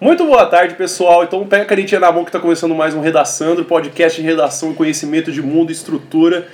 [0.00, 1.22] Muito boa tarde, pessoal.
[1.22, 4.72] Então pega a canetinha na mão que está começando mais um Redaçando, podcast de redação
[4.72, 6.48] e conhecimento de mundo e estrutura.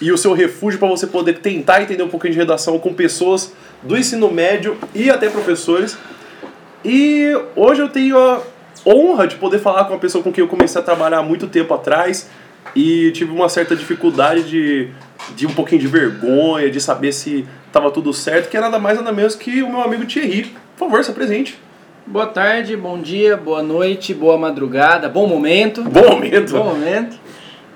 [0.00, 3.52] E o seu refúgio para você poder tentar entender um pouquinho de redação com pessoas
[3.84, 5.96] do ensino médio e até professores.
[6.84, 8.42] E hoje eu tenho a
[8.84, 11.46] honra de poder falar com uma pessoa com quem eu comecei a trabalhar há muito
[11.46, 12.28] tempo atrás
[12.74, 14.88] e tive uma certa dificuldade de,
[15.36, 18.98] de um pouquinho de vergonha, de saber se estava tudo certo, que é nada mais
[18.98, 20.52] nada menos que o meu amigo Thierry.
[20.76, 21.56] Por favor, se apresente.
[22.06, 25.82] Boa tarde, bom dia, boa noite, boa madrugada, bom momento.
[25.84, 26.52] Bom momento.
[26.52, 27.16] Bom momento.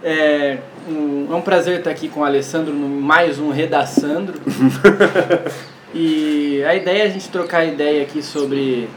[0.02, 0.59] É
[0.89, 4.41] um, é um prazer estar aqui com o Alessandro no mais um Redaçandro.
[5.95, 8.89] e a ideia é a gente trocar ideia aqui sobre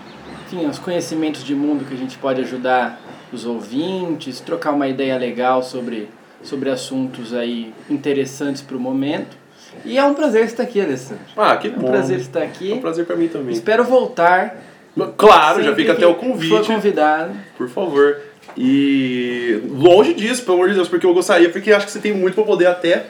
[0.48, 3.00] enfim, os conhecimentos de mundo que a gente pode ajudar
[3.32, 6.10] os ouvintes, trocar uma ideia legal sobre,
[6.42, 9.38] sobre assuntos aí interessantes para o momento.
[9.86, 11.24] E é um prazer estar aqui, Alessandro.
[11.38, 11.88] Ah, que É um bom.
[11.88, 12.72] prazer estar aqui.
[12.72, 13.54] É um prazer para mim também.
[13.54, 14.69] Espero voltar.
[15.08, 16.68] Claro, já sempre fica que até o convite.
[16.68, 17.32] convidado.
[17.58, 18.18] Por favor.
[18.58, 22.14] E longe disso, pelo amor de Deus, porque eu gostaria, porque acho que você tem
[22.14, 23.06] muito para poder até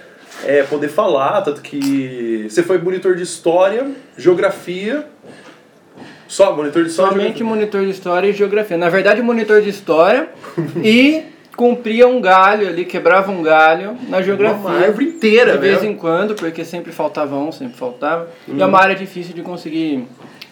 [0.45, 5.05] é, poder falar, tanto que você foi monitor de história, geografia,
[6.27, 7.11] só monitor de história.
[7.11, 8.77] Somente monitor de história e geografia.
[8.77, 10.29] Na verdade, monitor de história
[10.83, 11.23] e
[11.55, 14.59] cumpria um galho ali, quebrava um galho na geografia.
[14.59, 15.89] Uma árvore inteira, de vez né?
[15.89, 18.29] em quando, porque sempre faltava um, sempre faltava.
[18.47, 20.07] E é uma área difícil de conseguir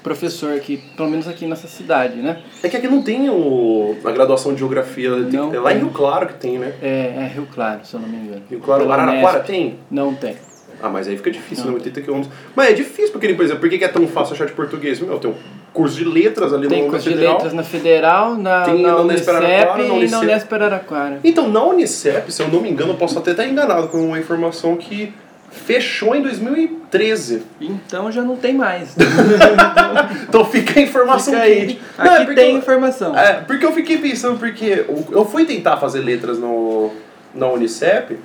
[0.08, 2.40] professor aqui, pelo menos aqui nessa cidade, né?
[2.64, 5.76] É que aqui não tem o, a graduação de geografia, tem- Não é lá em
[5.76, 5.84] tem.
[5.84, 6.74] Rio Claro que tem, né?
[6.82, 8.42] É, é Rio Claro, se eu não me engano.
[8.50, 9.46] Rio Claro, Pela Araraquara Unesp.
[9.48, 9.76] tem?
[9.92, 10.36] Não tem.
[10.82, 11.72] Ah, mas aí fica difícil, Não.
[11.72, 11.78] né?
[11.80, 12.34] 80 quilômetros.
[12.56, 15.00] Mas é difícil, porque, por exemplo, por que é tão fácil achar de português?
[15.00, 15.36] Meu, tem um
[15.74, 17.34] curso de letras ali Tem no curso de Federal.
[17.34, 19.40] letras na Federal, na, Tem na na Unicep na
[19.84, 20.24] e na Unicep.
[20.24, 21.20] Unesp Araraquara.
[21.24, 24.20] Então, na Unicep, se eu não me engano, eu posso até estar enganado com uma
[24.20, 25.12] informação que
[25.52, 27.44] fechou em 2013.
[27.60, 28.96] Então já não tem mais.
[30.28, 31.56] Então fica a informação Fica aí.
[31.68, 31.82] quente.
[31.98, 33.18] Aqui Não, é porque tem eu- informação.
[33.18, 36.92] É, porque eu fiquei pensando, porque eu- eu fui tentar fazer letras no,
[37.34, 38.18] na Unicep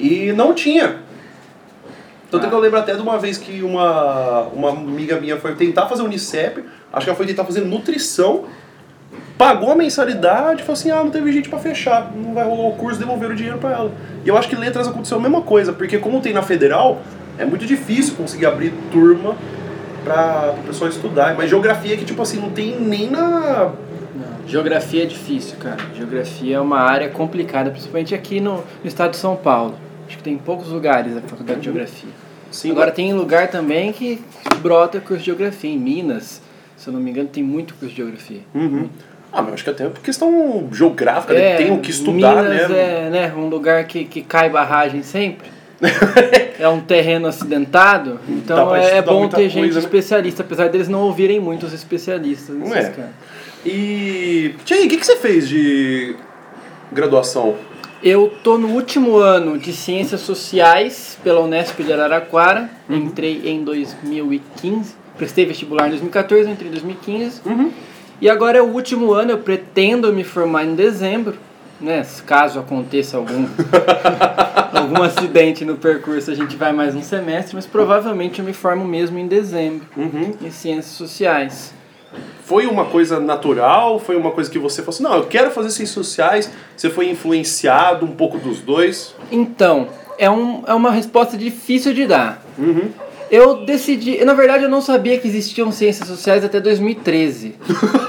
[0.00, 0.96] e não tinha.
[2.30, 2.48] Tanto Ah.
[2.48, 6.02] que eu lembro até de uma vez que uma, uma amiga minha foi tentar fazer
[6.02, 8.44] Unicep, acho que ela foi tentar fazer nutrição,
[9.36, 12.68] pagou a mensalidade e falou assim: ah, não teve gente pra fechar, não vai rolar
[12.68, 13.92] o curso, devolveram o dinheiro pra ela.
[14.24, 17.00] E eu acho que letras aconteceu a mesma coisa, porque como tem na federal,
[17.38, 19.34] é muito difícil conseguir abrir turma
[20.04, 21.34] pra o pessoal estudar.
[21.36, 23.72] Mas geografia que, tipo assim, não tem nem na.
[24.14, 25.78] Não, Geografia é difícil, cara.
[25.96, 29.74] Geografia é uma área complicada, principalmente aqui no, no estado de São Paulo.
[30.06, 32.10] Acho que tem poucos lugares a faculdade de geografia.
[32.50, 34.22] Sim, Agora tem lugar também que
[34.60, 35.70] brota curso de geografia.
[35.70, 36.41] Em Minas,
[36.82, 38.40] se eu não me engano, tem muito curso de geografia.
[38.52, 38.88] Uhum.
[39.32, 41.54] Ah, mas acho que até por questão geográfica, né?
[41.54, 43.06] tem o que estudar, Minas né?
[43.06, 45.48] é né, um lugar que, que cai barragem sempre.
[46.58, 49.84] é um terreno acidentado, então é, é bom ter gente coisa, né?
[49.84, 52.90] especialista, apesar deles não ouvirem muito os especialistas nesses é.
[52.90, 53.10] casos.
[53.64, 54.54] E.
[54.64, 56.16] Tia, o que, que você fez de
[56.90, 57.54] graduação?
[58.02, 62.68] Eu tô no último ano de Ciências Sociais pela Unesp de Araraquara.
[62.88, 62.96] Uhum.
[62.96, 65.01] Entrei em 2015.
[65.16, 67.40] Prestei vestibular em 2014, entrei em 2015.
[67.46, 67.70] Uhum.
[68.20, 71.34] E agora é o último ano, eu pretendo me formar em dezembro.
[71.80, 72.06] Né?
[72.24, 73.44] Caso aconteça algum,
[74.72, 78.84] algum acidente no percurso, a gente vai mais um semestre, mas provavelmente eu me formo
[78.84, 80.34] mesmo em dezembro, Uhum.
[80.40, 81.74] em Ciências Sociais.
[82.44, 83.98] Foi uma coisa natural?
[83.98, 86.52] Foi uma coisa que você falou assim, não, eu quero fazer ciências sociais?
[86.76, 89.14] Você foi influenciado um pouco dos dois?
[89.30, 92.44] Então, é, um, é uma resposta difícil de dar.
[92.58, 92.90] Uhum.
[93.32, 94.22] Eu decidi.
[94.26, 97.56] Na verdade, eu não sabia que existiam ciências sociais até 2013.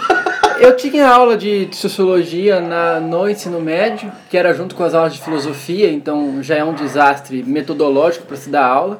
[0.60, 5.14] eu tinha aula de sociologia na, no ensino médio, que era junto com as aulas
[5.14, 9.00] de filosofia, então já é um desastre metodológico para se dar aula.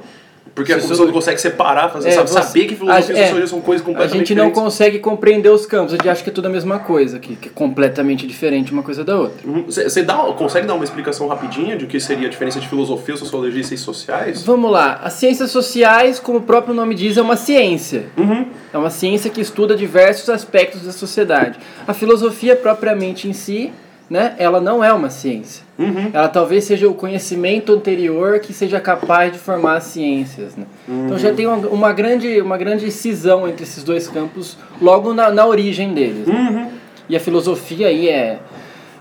[0.56, 3.20] Porque a pessoa não consegue separar, fazer, É, sabe, você- saber que filosofia e a-
[3.20, 4.64] é, sociologia são coisas A completamente gente não diferentes.
[4.64, 7.50] consegue compreender os campos, a gente acha que é tudo a mesma coisa, que, que
[7.50, 9.48] é completamente diferente uma coisa da outra.
[9.50, 9.64] Uhum.
[9.64, 12.68] Você você dá, consegue dar uma explicação rapidinha de o que seria a diferença de
[12.68, 14.44] filosofia, sociologia e ciências sociais?
[14.44, 18.06] Vamos lá, as ciências sociais, como o próprio nome diz, é uma ciência.
[18.16, 18.46] Uhum.
[18.72, 21.58] É uma ciência que estuda diversos aspectos da sociedade.
[21.88, 23.72] A filosofia propriamente em si,
[24.14, 25.64] né, ela não é uma ciência.
[25.80, 26.12] Uhum.
[26.14, 30.56] Ela talvez seja o conhecimento anterior que seja capaz de formar as ciências.
[30.56, 30.66] Né?
[30.88, 35.32] Então já tem uma, uma grande, uma grande cisão entre esses dois campos logo na,
[35.32, 36.28] na origem deles.
[36.28, 36.36] né?
[36.36, 36.72] Uhum.
[37.10, 38.38] E a filosofia aí é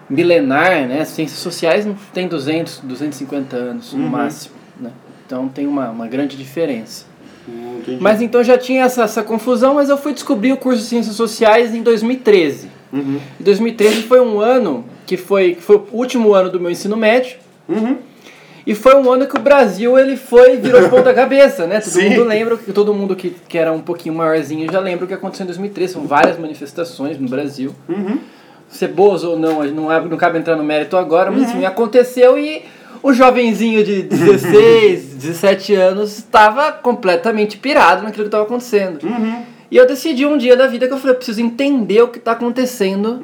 [0.09, 1.01] milenar, né?
[1.03, 4.09] As ciências sociais tem 200, 250 anos no Uhum.
[4.09, 4.55] máximo.
[4.81, 4.91] Né?
[5.27, 7.05] Então tem uma, uma grande diferença.
[7.47, 7.99] Hum, entendi.
[8.03, 11.17] Mas então já tinha essa, essa confusão, mas eu fui descobrir o curso de Ciências
[11.17, 12.69] Sociais em 2013.
[12.93, 13.19] Uhum.
[13.39, 16.97] E 2013 foi um ano que foi, que foi o último ano do meu ensino
[16.97, 17.37] médio.
[17.69, 17.97] Uhum.
[18.65, 21.81] E foi um ano que o Brasil ele foi virou de ponta cabeça, né?
[21.81, 22.11] Todo Sim.
[22.11, 25.15] mundo lembra, que todo mundo que, que era um pouquinho maiorzinho já lembra o que
[25.15, 25.95] aconteceu em 2013.
[25.95, 27.75] São várias manifestações no Brasil.
[27.89, 28.19] Uhum.
[28.69, 32.39] Ser boas ou não, não, é- não cabe entrar no mérito agora, mas enfim, aconteceu
[32.39, 32.63] e
[33.03, 39.03] o jovenzinho de 16, 17 anos estava completamente pirado naquilo que estava acontecendo.
[39.05, 39.43] Uhum.
[39.71, 42.19] E eu decidi um dia da vida que eu falei, eu preciso entender o que
[42.19, 43.21] está acontecendo.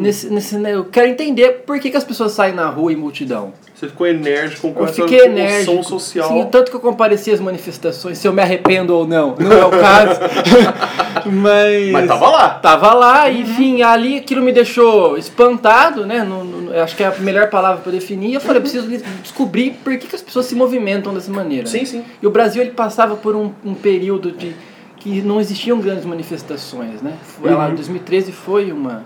[0.00, 2.96] Nesse, nesse, né, eu quero entender por que, que as pessoas saem na rua em
[2.96, 3.52] multidão.
[3.74, 5.82] Você ficou enérgico com Eu essa fiquei enérgico.
[5.84, 6.28] social.
[6.28, 9.34] Sim, tanto que eu compareci às manifestações, se eu me arrependo ou não.
[9.38, 10.20] Não é o caso.
[11.26, 11.90] Mas.
[11.92, 12.48] Mas tava lá.
[12.50, 16.22] Tava lá, e, enfim, ali aquilo me deixou espantado, né?
[16.24, 18.34] Não- não- eu acho que é a melhor palavra para definir.
[18.34, 18.88] Eu falei, eu preciso
[19.22, 21.66] descobrir por que, que as pessoas se movimentam dessa maneira.
[21.66, 22.04] Sim, sim.
[22.22, 24.54] E o Brasil ele passava por um, um período de
[24.96, 27.12] que não existiam grandes manifestações, né?
[27.22, 27.72] Foi lá Uhum.
[27.72, 29.04] em 2013 foi uma,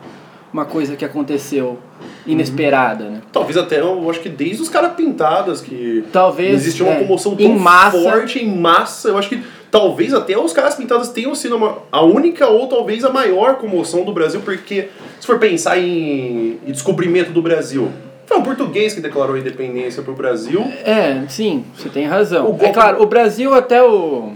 [0.53, 1.79] uma coisa que aconteceu
[2.27, 3.21] inesperada, né?
[3.33, 7.35] Talvez até, eu acho que desde os caras pintadas, que Talvez existia uma é, comoção
[7.35, 7.99] tão em massa.
[8.03, 9.09] forte, em massa.
[9.09, 13.05] Eu acho que talvez até os caras pintadas tenham sido uma, a única ou talvez
[13.05, 14.89] a maior comoção do Brasil, porque
[15.19, 17.89] se for pensar em, em descobrimento do Brasil,
[18.27, 20.61] foi um português que declarou a independência pro Brasil.
[20.85, 22.45] É, sim, você tem razão.
[22.45, 24.33] O golpe- É claro, o Brasil até o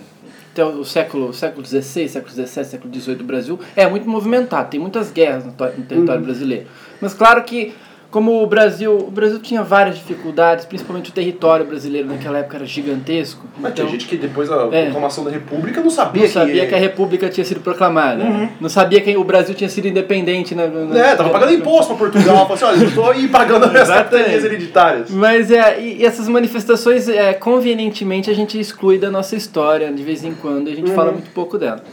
[0.56, 4.80] até o século século XVI, século XVII, século XVIII do Brasil é muito movimentado, tem
[4.80, 6.26] muitas guerras no, no território Uhum.
[6.26, 6.66] brasileiro.
[7.00, 7.74] Mas claro que
[8.16, 12.64] como o Brasil, o Brasil tinha várias dificuldades, principalmente o território brasileiro naquela época era
[12.64, 13.44] gigantesco.
[13.60, 14.84] Mas então, tinha gente que depois da É.
[14.84, 16.68] proclamação da República não sabia, não sabia que...
[16.68, 18.24] que a República tinha sido proclamada.
[18.24, 18.48] Uhum.
[18.58, 20.54] Não sabia que o Brasil tinha sido independente.
[20.54, 22.36] Na, na- É, tava pagando imposto pra Portugal.
[22.48, 25.10] Falou assim, olha, eu tô aí pagando as capitanias hereditárias.
[25.10, 30.24] Mas é, e essas manifestações, é, convenientemente, a gente exclui da nossa história de vez
[30.24, 30.94] em quando, e a gente Uhum.
[30.96, 31.84] fala muito pouco dela.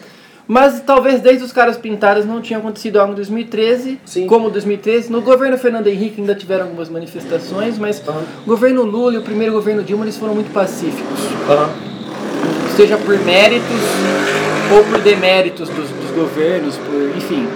[0.48, 4.28] Mas talvez desde os caras pintados não tinha acontecido algo em 2013, Sim.
[4.28, 5.12] como 2013.
[5.12, 8.24] No governo Fernando Henrique ainda tiveram algumas manifestações, mas Aham.
[8.44, 11.20] o governo Lula e o primeiro governo Dilma eles foram muito pacíficos.
[11.50, 11.70] Aham.
[12.76, 13.80] Seja por méritos
[14.76, 17.48] ou por deméritos dos, dos governos, por, enfim.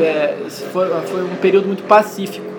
[0.00, 2.54] É, esse foi, foi um período muito pacífico.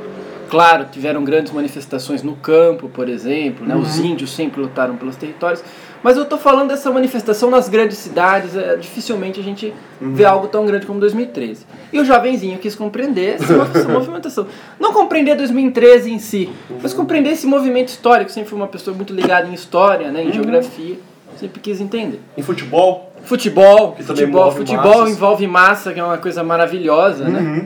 [0.49, 3.75] Claro, tiveram grandes manifestações no campo, por exemplo, né?
[3.75, 5.63] os índios sempre lutaram pelos territórios.
[6.05, 10.47] Mas eu estou falando dessa manifestação nas grandes cidades, é, dificilmente a gente vê algo
[10.47, 11.65] tão grande como 2013.
[11.91, 14.45] E o jovenzinho quis compreender essa, mov- essa movimentação.
[14.79, 16.47] Não compreender 2013 em si,
[16.79, 18.31] mas compreender esse movimento histórico.
[18.31, 20.23] Sempre fui uma pessoa muito ligada em história, né?
[20.23, 20.95] em geografia,
[21.39, 22.21] sempre quis entender.
[22.37, 25.01] Em futebol, Futebol, Que futebol, futebol massas.
[25.01, 25.09] Uhum.
[25.09, 27.65] envolve massa, que é uma coisa maravilhosa, né?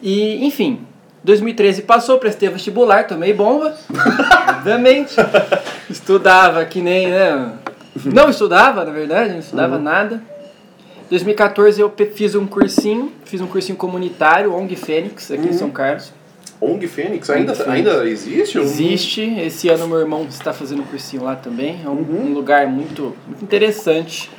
[0.00, 0.82] E, enfim,
[1.24, 3.74] 2013 passou, prestei vestibular, tomei bomba,
[4.58, 5.16] obviamente.
[5.90, 7.52] Estudava que nem, né?
[8.04, 9.82] Não estudava, na verdade, não estudava Uhum.
[9.82, 10.22] nada.
[11.10, 15.48] 2014 eu fiz um cursinho, fiz um cursinho comunitário, ONG Fênix, aqui Uhum.
[15.50, 16.10] em São Carlos.
[16.60, 17.72] ONG Fênix, ainda, Fênix.
[17.74, 18.58] ainda existe?
[18.58, 21.80] Existe, esse ano meu irmão está fazendo um cursinho lá também.
[21.84, 22.26] É um, Uhum.
[22.30, 24.30] um lugar muito, muito interessante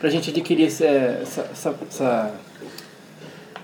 [0.00, 2.30] pra gente adquirir esse- essa, essa, essa,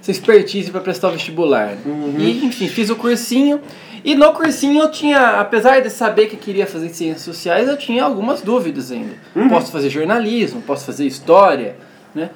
[0.05, 1.77] essa expertise para prestar o vestibular.
[1.85, 2.17] Uhum.
[2.19, 3.61] E, enfim, fiz o cursinho.
[4.05, 8.05] E no cursinho eu tinha, apesar de saber que queria fazer ciências sociais, eu tinha
[8.05, 9.15] algumas dúvidas ainda.
[9.35, 9.49] Uhum.
[9.49, 11.77] Posso fazer jornalismo, posso fazer história,
[12.15, 12.29] né?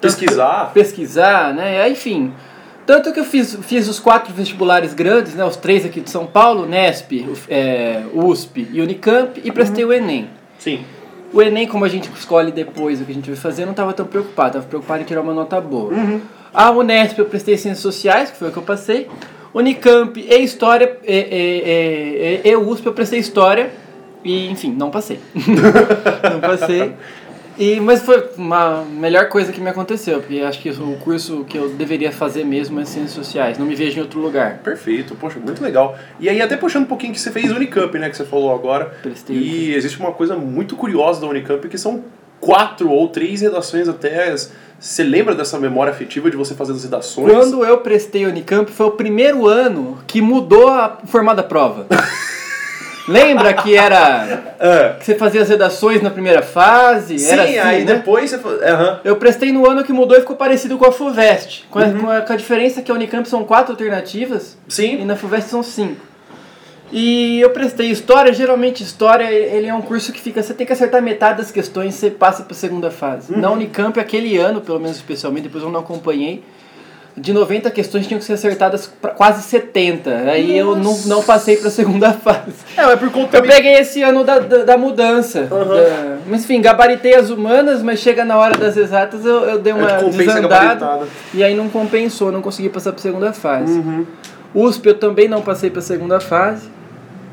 [0.00, 0.72] Tanto Pesquisar.
[0.74, 1.88] pesquisar, né?
[1.88, 2.34] Enfim.
[2.84, 5.44] Tanto que eu fiz, fiz os quatro vestibulares grandes, né?
[5.44, 10.28] Os três aqui de São Paulo, Nesp, é, USP e Unicamp, e prestei o Enem.
[10.58, 10.84] Sim.
[11.32, 13.72] O Enem, como a gente escolhe depois o que a gente vai fazer, eu não
[13.72, 15.94] estava tão preocupado, estava preocupado em tirar uma nota boa.
[16.54, 19.08] A Unesp eu prestei Ciências Sociais, que foi o que eu passei.
[19.54, 23.70] Unicamp e História, e, e, e, e USP eu prestei História,
[24.24, 25.18] e enfim, não passei.
[25.34, 26.94] não passei.
[27.58, 31.58] E, mas foi uma melhor coisa que me aconteceu, porque acho que o curso que
[31.58, 34.58] eu deveria fazer mesmo é Ciências Sociais, não me vejo em outro lugar.
[34.58, 35.96] Perfeito, poxa, muito legal.
[36.18, 38.86] E aí, até puxando um pouquinho que você fez Unicamp, né, que você falou agora.
[39.02, 42.02] Prestei E existe uma coisa muito curiosa da Unicamp, que são
[42.46, 44.34] quatro ou três redações até.
[44.78, 47.30] Você lembra dessa memória afetiva de você fazer as redações?
[47.32, 51.86] Quando eu prestei Unicamp, foi o primeiro ano que mudou a o formato da prova.
[53.08, 54.54] Lembra que era.
[54.60, 54.88] É.
[54.98, 57.18] que você fazia as redações na primeira fase?
[57.18, 57.94] Sim, era assim, aí né?
[57.94, 58.36] depois você.
[58.64, 59.00] Aham.
[59.04, 61.66] Eu prestei no ano que mudou e ficou parecido com a FUVEST.
[61.70, 61.98] Com, a, Uhum.
[62.00, 65.04] com a- com a diferença que a Unicamp são quatro alternativas e Sim.
[65.04, 66.00] na FUVEST são cinco.
[66.92, 70.72] E eu prestei História, geralmente História ele é um curso que fica, você tem que
[70.74, 73.32] acertar metade das questões, você passa para a segunda fase.
[73.32, 73.40] Uhum.
[73.40, 76.44] Na Unicamp, aquele ano, pelo menos especialmente, depois eu não acompanhei,
[77.16, 80.10] de 90 questões tinham que ser acertadas quase 70.
[80.10, 82.52] Aí eu não, não passei para a segunda fase.
[82.76, 85.48] É, mas por conta Eu peguei esse ano da, da, da mudança.
[85.50, 85.74] Aham.
[85.74, 89.72] Da- mas enfim, gabaritei as humanas, mas chega na hora das exatas eu, eu dei
[89.72, 91.00] uma É, compensa a desandada.
[91.34, 93.72] E aí não compensou, não consegui passar para a segunda fase.
[93.78, 94.06] Uhum.
[94.54, 96.68] USP eu também não passei para a segunda fase,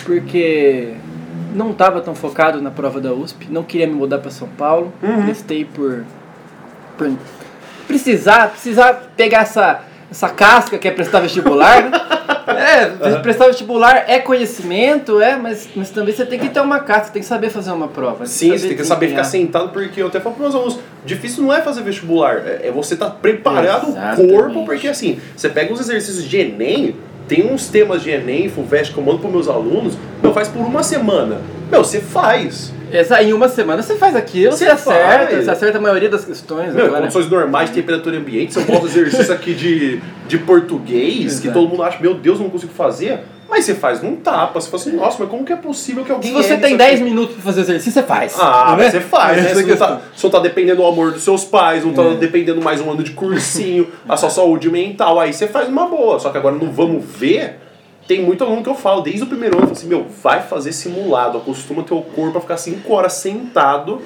[0.04, 0.94] porque
[1.54, 4.94] não estava tão focado na prova da USP, não queria me mudar para São Paulo,
[5.02, 5.24] Uhum.
[5.26, 6.04] prestei por,
[6.98, 7.12] por
[7.88, 11.92] precisar, precisar pegar essa, essa casca que é prestar vestibular, né?
[12.50, 17.14] É, prestar vestibular é conhecimento, é, mas, mas também você tem que ter uma casca,
[17.14, 18.26] tem que saber fazer uma prova.
[18.26, 21.44] Sim, você tem que saber ficar sentado, porque eu até falo para meus alunos, difícil
[21.44, 24.34] não é fazer vestibular, é é você estar preparado o Exatamente.
[24.34, 26.96] corpo, porque assim, você pega os exercícios de Enem,
[27.30, 30.66] tem uns temas de Enem, FUVEST, que eu mando para meus alunos, meu, faz por
[30.66, 31.40] uma semana.
[31.70, 32.74] Meu, você faz.
[33.22, 35.44] Em uma semana você faz aquilo, Você você, acerta, faz.
[35.46, 36.74] você acerta a maioria das questões.
[36.74, 37.02] Meu, agora.
[37.02, 41.68] condições normais de temperatura ambiente, se eu boto exercício aqui de, de português, que todo
[41.68, 43.20] mundo acha, meu Deus, eu não consigo fazer,
[43.50, 46.12] mas você faz num tapa, você fala assim, nossa, mas como que é possível que
[46.12, 47.04] alguém Se você tem isso 10 aqui?
[47.04, 48.36] minutos pra fazer exercício, você faz.
[48.40, 48.84] Ah, né?
[48.84, 49.54] mas você faz, né?
[49.54, 52.04] Você é não, tá, você não tá dependendo do amor dos seus pais, não tá
[52.04, 52.14] É.
[52.16, 55.20] dependendo mais um ano de cursinho, a sua saúde mental.
[55.20, 56.20] Aí você faz uma boa.
[56.20, 57.60] Só que agora no vamos ver,
[58.10, 60.42] tem muito aluno que eu falo, desde o primeiro ano, eu falo assim, meu, vai
[60.42, 64.02] fazer simulado, acostuma teu corpo a ficar 5 horas sentado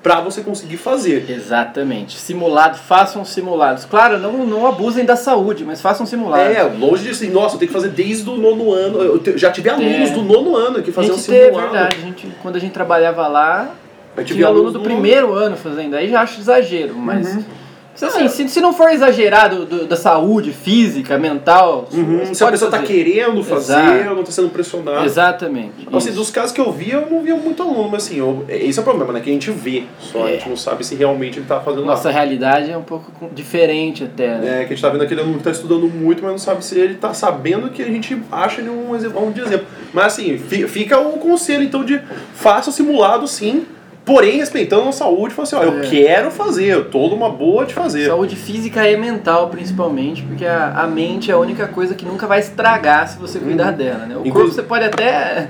[0.00, 1.28] pra você conseguir fazer.
[1.28, 2.16] Exatamente.
[2.16, 3.84] Simulado, façam simulados.
[3.84, 6.56] Claro, não, não abusem da saúde, mas façam simulados.
[6.56, 9.02] É, longe de assim, nossa, eu tenho que fazer desde o nono ano.
[9.02, 10.12] Eu te- já tive alunos É.
[10.12, 11.72] do nono ano que faziam gente teve, simulado.
[11.72, 11.96] verdade.
[11.96, 13.74] A gente, quando a gente trabalhava lá,
[14.16, 15.94] Eu tive tinha aluno alunos do primeiro ano fazendo.
[15.96, 17.34] Aí já acho exagero, mas.
[17.34, 17.44] Uhum.
[17.92, 22.44] Mas, Assim, se, se não for exagerado do- da saúde física, mental, Uhum, você Se
[22.44, 22.92] a pessoa tá fazer.
[22.92, 24.14] querendo fazer, Exato.
[24.14, 25.04] não tá sendo pressionado.
[25.04, 25.72] Exatamente.
[25.80, 28.44] Então, assim, dos casos que eu vi, eu não via muito aluno, mas assim, eu,
[28.48, 29.20] esse é o problema, né?
[29.20, 30.32] Que a gente vê, só a É.
[30.34, 32.18] gente não sabe se realmente ele tá fazendo Nossa nada.
[32.18, 34.38] realidade é um pouco diferente até.
[34.38, 34.48] Né?
[34.62, 36.64] É, que a gente tá vendo aquele aluno que tá estudando muito, mas não sabe
[36.64, 39.66] se ele tá sabendo que a gente acha ele um, exemplo, um de exemplo.
[39.92, 42.00] Mas assim, fi- fica o conselho então de
[42.34, 43.66] faça o simulado sim,
[44.10, 45.86] porém respeitando a saúde, fala assim, ó, eu É.
[45.86, 48.06] quero fazer, eu tô numa boa de fazer.
[48.06, 52.26] Saúde física e mental, principalmente, porque a, a mente é a única coisa que nunca
[52.26, 54.16] vai estragar se você cuidar dela, né?
[54.16, 55.48] O Inclu- corpo você pode até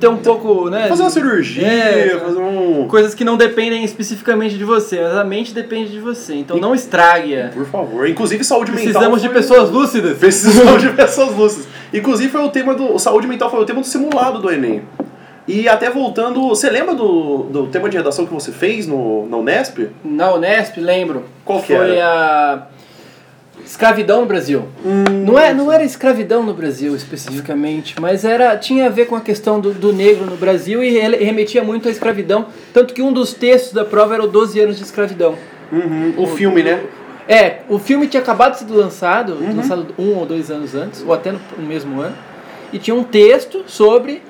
[0.00, 0.88] ter um pouco, né?
[0.88, 2.88] Fazer uma cirurgia, É, fazer um.
[2.88, 6.34] Coisas que não dependem especificamente de você, mas a mente depende de você.
[6.34, 7.48] Então não estrague-a.
[7.54, 8.08] Por favor.
[8.08, 8.84] Inclusive saúde mental.
[8.92, 10.18] Precisamos de foi- pessoas lúcidas.
[10.18, 11.68] Precisamos de pessoas lúcidas.
[11.92, 12.98] Inclusive foi o tema do.
[12.98, 14.82] Saúde mental foi o tema do simulado do Enem.
[15.48, 19.36] E até voltando, você lembra do, do tema de redação que você fez no, na
[19.36, 19.90] Unesp?
[20.04, 21.24] Na Unesp, lembro.
[21.44, 22.04] Qual que Foi era?
[22.04, 22.62] a
[23.64, 24.64] escravidão no Brasil.
[25.24, 29.20] não, é, não era escravidão no Brasil especificamente, mas era tinha a ver com a
[29.20, 32.46] questão do, do negro no Brasil e ele remetia muito à escravidão.
[32.74, 35.36] Tanto que um dos textos da prova era o 12 anos de escravidão.
[35.72, 36.80] Uhum, o filme, né?
[37.28, 39.56] É, o filme tinha acabado de ser lançado, Uhum.
[39.56, 42.14] lançado um ou dois anos antes, ou até no, no mesmo ano,
[42.72, 44.22] e tinha um texto sobre,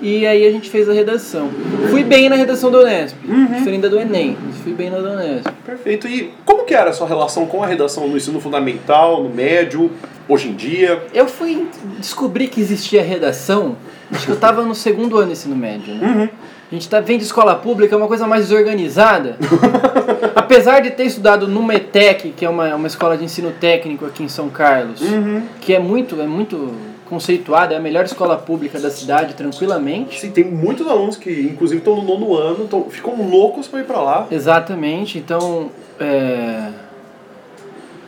[0.00, 1.50] e aí a gente fez a redação.
[1.90, 3.46] Fui bem na redação do Unesp, Uhum.
[3.46, 5.46] diferente da do Enem, mas fui bem na do Unesp.
[5.64, 6.06] Perfeito.
[6.08, 9.90] E como que era a sua relação com a redação no ensino fundamental, no médio,
[10.28, 11.02] hoje em dia?
[11.12, 11.66] Eu fui
[11.98, 13.76] descobrir que existia redação,
[14.12, 16.06] acho que eu estava no segundo ano do ensino médio, né?
[16.06, 16.28] Uhum.
[16.70, 19.36] A gente tá, vem de escola pública, é uma coisa mais desorganizada.
[20.36, 24.22] Apesar de ter estudado no METEC, que é uma, uma escola de ensino técnico aqui
[24.22, 25.42] em São Carlos, Uhum.
[25.60, 26.72] que é muito, é muito
[27.10, 30.18] conceituada, é a melhor escola pública da cidade, tranquilamente.
[30.20, 33.84] Sim, tem muitos alunos que, inclusive, estão no nono ano, tão, ficam loucos pra ir
[33.84, 34.26] pra lá.
[34.30, 36.68] Exatamente, então, é,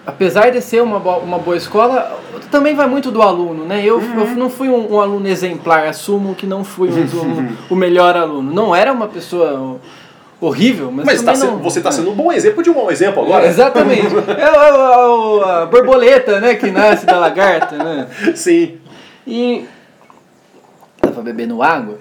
[0.07, 2.19] apesar de ser uma, bo- uma boa escola,
[2.51, 3.83] também vai muito do aluno, né?
[3.85, 7.77] Eu, eu não fui um, um aluno exemplar, assumo que não fui um, um- o
[7.77, 8.53] melhor aluno.
[8.53, 9.81] Não era uma pessoa
[10.41, 11.59] horrível, mas, Mas tá não...
[11.59, 11.93] você está é.
[11.93, 13.47] sendo um bom exemplo de um bom exemplo agora.
[13.47, 14.09] Exatamente.
[14.37, 14.51] É,
[15.09, 18.09] o- é a borboleta, né, que nasce da lagarta, né?
[18.35, 18.79] Sim.
[19.27, 19.67] E
[21.01, 21.99] tava bebendo água.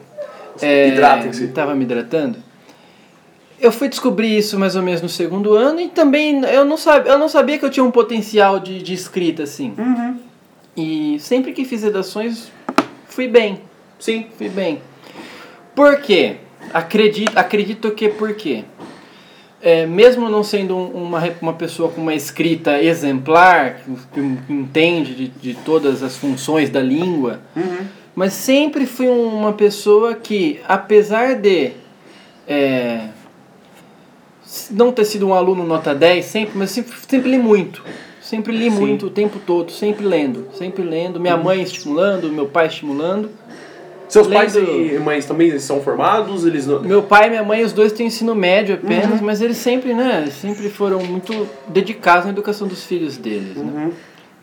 [0.61, 1.47] É, Hidratem-se.
[1.49, 2.37] Tava me hidratando.
[3.59, 7.11] Eu fui descobrir isso mais ou menos no segundo ano e também eu não sabia,
[7.11, 9.75] eu não sabia que eu tinha um potencial de, de escrita assim.
[9.77, 10.17] Uhum.
[10.75, 12.51] E sempre que fiz redações
[13.05, 13.61] fui bem,
[13.99, 14.25] Sim.
[14.35, 14.81] fui bem.
[15.75, 16.37] Por quê?
[16.73, 18.63] Acredito, acredito que por quê?
[19.63, 25.13] É, mesmo não sendo um- uma, uma pessoa com uma escrita exemplar, que, que- entende
[25.13, 27.85] de, de todas as funções da língua, Uhum.
[28.15, 31.71] mas sempre fui um- uma pessoa que, apesar de
[32.47, 33.09] é,
[34.71, 37.83] não ter sido um aluno nota 10 sempre, mas sempre, sempre li muito.
[38.19, 38.79] Sempre li Sim.
[38.79, 41.19] muito o tempo todo, sempre lendo, sempre lendo.
[41.19, 43.29] Minha mãe estimulando, meu pai estimulando.
[44.11, 46.45] Seus pais Lendo- e mães também são formados?
[46.45, 46.81] Eles não...
[46.81, 50.27] Meu pai e minha mãe, os dois têm ensino médio apenas, mas eles sempre, né,
[50.41, 53.63] sempre foram muito dedicados na educação dos filhos deles, né?
[53.85, 53.91] Uhum.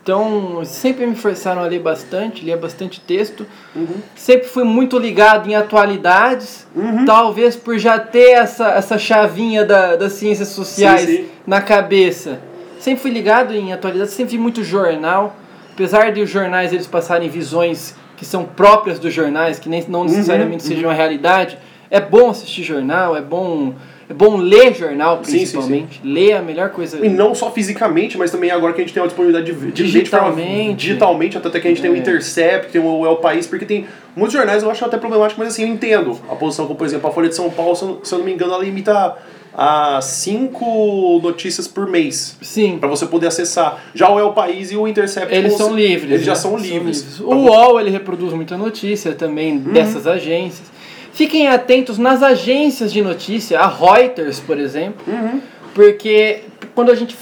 [0.01, 3.45] Então, sempre me forçaram a ler bastante, lia bastante texto.
[3.75, 3.97] Uhum.
[4.15, 7.05] Sempre fui muito ligado em atualidades, Uhum.
[7.05, 11.25] talvez por já ter essa, essa chavinha da, das ciências sociais Sim, sim.
[11.45, 12.39] na cabeça.
[12.79, 15.35] Sempre fui ligado em atualidades, sempre vi muito jornal.
[15.73, 20.03] Apesar de os jornais eles passarem visões que são próprias dos jornais, que nem, não
[20.03, 21.57] necessariamente Uhum, sejam a realidade,
[21.89, 23.73] é bom assistir jornal, é bom,
[24.09, 26.01] é bom ler jornal, Sim, sim, principalmente.
[26.03, 27.03] Ler é a melhor coisa.
[27.03, 29.71] E não só fisicamente, mas também agora que a gente tem a disponibilidade de, de
[29.71, 30.75] de forma- Digitalmente.
[30.75, 31.97] digitalmente, até que a gente tem o É.
[31.97, 35.61] Intercept, tem o El País, porque tem muitos jornais eu acho até problemático, mas assim,
[35.63, 38.13] eu entendo a posição, como por exemplo a Folha de São Paulo, se eu, se
[38.13, 39.15] eu não me engano, ela limita
[39.61, 42.37] a cinco notícias por mês.
[42.41, 42.77] Sim.
[42.79, 43.83] Pra você poder acessar.
[43.93, 45.35] Já o El País e o Intercept.
[45.35, 46.11] Eles você- são livres.
[46.13, 46.37] Eles já né?
[46.39, 47.19] são livres.
[47.19, 49.73] O UOL ele reproduz muita notícia também Uhum.
[49.73, 50.71] dessas agências.
[51.11, 55.41] Fiquem atentos nas agências de notícia, a Reuters, por exemplo, Uhum.
[55.73, 57.17] porque quando a gente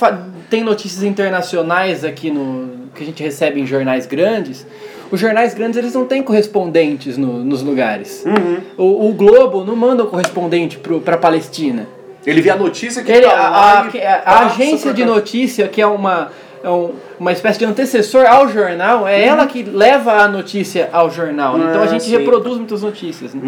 [0.48, 4.66] tem notícias internacionais aqui no que a gente recebe em jornais grandes,
[5.12, 8.24] os jornais grandes eles não têm correspondentes no- nos lugares.
[8.26, 8.58] Uhum.
[8.78, 11.88] O, o Globo não manda um correspondente para a Palestina.
[12.28, 15.68] Ele vê a notícia que Ele, tá a, a- e a- passa agência de notícia,
[15.70, 16.30] que é uma,
[16.64, 21.10] é um- uma espécie de antecessor ao jornal, é ela que leva a notícia ao
[21.10, 21.58] jornal.
[21.58, 21.66] né?
[21.70, 21.84] então a Uhum.
[21.84, 22.14] Ah, gente sim.
[22.14, 22.20] Uhum.
[22.20, 23.34] reproduz muitas notícias.
[23.34, 23.42] né?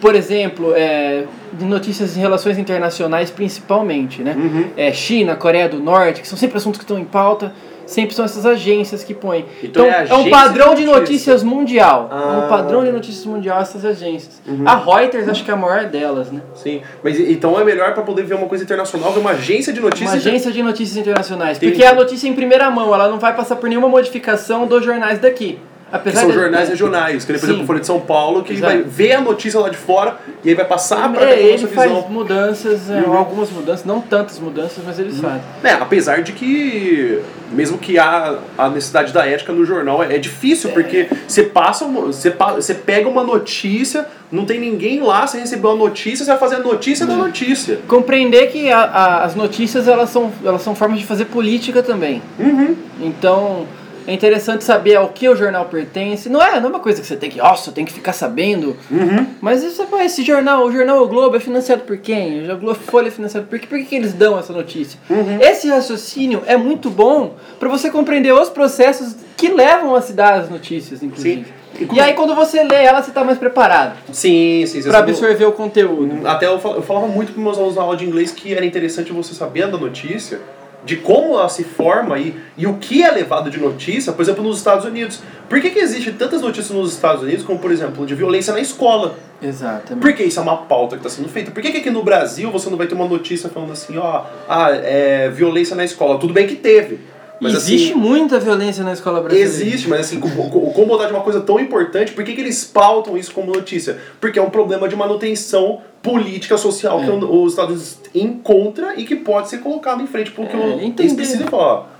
[0.00, 4.22] Por exemplo, é, de notícias em relações internacionais principalmente.
[4.22, 4.34] Né?
[4.36, 4.66] Uhum.
[4.76, 7.52] É, China, Coreia do Norte, que são sempre assuntos que estão em pauta.
[7.86, 9.44] Sempre são essas agências que põem.
[9.62, 11.00] Então Então, é é, um padrão de de notícia.
[11.00, 12.08] notícias mundial.
[12.10, 12.18] É Ah.
[12.18, 12.44] Uhum.
[12.44, 14.42] um padrão de notícias mundial essas agências.
[14.64, 16.40] A Reuters acho que é a maior delas, né?
[16.54, 19.80] Sim, mas então é melhor pra poder ver uma coisa internacional, ver uma agência de
[19.80, 20.10] notícias.
[20.10, 21.56] Uma agência de notícias internacionais.
[21.56, 21.72] Entendi.
[21.72, 24.84] Porque é a notícia em primeira mão, ela não vai passar por nenhuma modificação dos
[24.84, 25.58] jornais daqui.
[25.88, 27.52] Que Apesar são de- jornais regionais, que nem, por Sim.
[27.52, 28.72] exemplo, o Folha de São Paulo, que Exato.
[28.72, 31.88] vai ver a notícia lá de fora e aí vai passar pra É, ele faz
[31.92, 32.08] visão.
[32.10, 33.16] mudanças, é, Uhum.
[33.16, 35.40] algumas mudanças, não tantas mudanças, mas eles fazem.
[35.62, 37.20] É, apesar de que,
[37.52, 41.84] mesmo que há a necessidade da ética no jornal, é, é difícil, porque você passa,
[41.86, 46.40] você, você pega uma notícia, não tem ninguém lá, você recebeu a notícia, você vai
[46.40, 47.78] fazer a notícia da notícia.
[47.86, 52.20] Compreender que a- a- as notícias elas são, elas são formas de fazer política também.
[52.40, 52.74] Uhum.
[53.00, 53.66] Então
[54.06, 56.28] é interessante saber ao que o jornal pertence.
[56.28, 58.76] Não é, não é uma coisa que você tem que, nossa, tem que ficar sabendo.
[58.90, 59.26] Uhum.
[59.40, 62.50] Mas isso, pô, esse jornal, o jornal O Globo é financiado por quem?
[62.50, 63.66] O Globo Folha é financiado por quê?
[63.66, 64.98] Por que, que eles dão essa notícia?
[65.10, 65.40] Uhum.
[65.40, 70.34] Esse raciocínio é muito bom para você compreender os processos que levam a se dar
[70.34, 71.44] as notícias, inclusive.
[71.44, 71.66] Sim.
[71.92, 74.82] E aí quando você lê ela, você tá mais preparado Sim, sim.
[74.82, 76.26] para absorver o conteúdo.
[76.26, 79.34] Até eu falava muito para meus alunos na aula de inglês que era interessante você
[79.34, 80.40] saber da notícia,
[80.86, 84.42] de como ela se forma e, e o que é levado de notícia, por exemplo,
[84.42, 85.20] nos Estados Unidos.
[85.48, 88.60] Por que, que existe tantas notícias nos Estados Unidos, como por exemplo, de violência na
[88.60, 89.18] escola?
[89.42, 90.00] Exatamente.
[90.00, 91.50] Por que isso é uma pauta que está sendo feita?
[91.50, 94.24] Por que, que aqui no Brasil você não vai ter uma notícia falando assim, ó,
[94.48, 96.18] ah, é, violência na escola?
[96.18, 97.00] Tudo bem que teve.
[97.40, 99.48] Mas Existe assim, muita violência na escola brasileira.
[99.50, 102.64] Existe, mas assim, como, como botar de uma coisa tão importante, por que, que eles
[102.64, 103.98] pautam isso como notícia?
[104.20, 107.12] Porque é um problema de manutenção política social que É.
[107.12, 110.80] o- os Estados Unidos encontra e que pode ser colocado em frente porque É, o
[110.98, 111.94] eles precisam falar.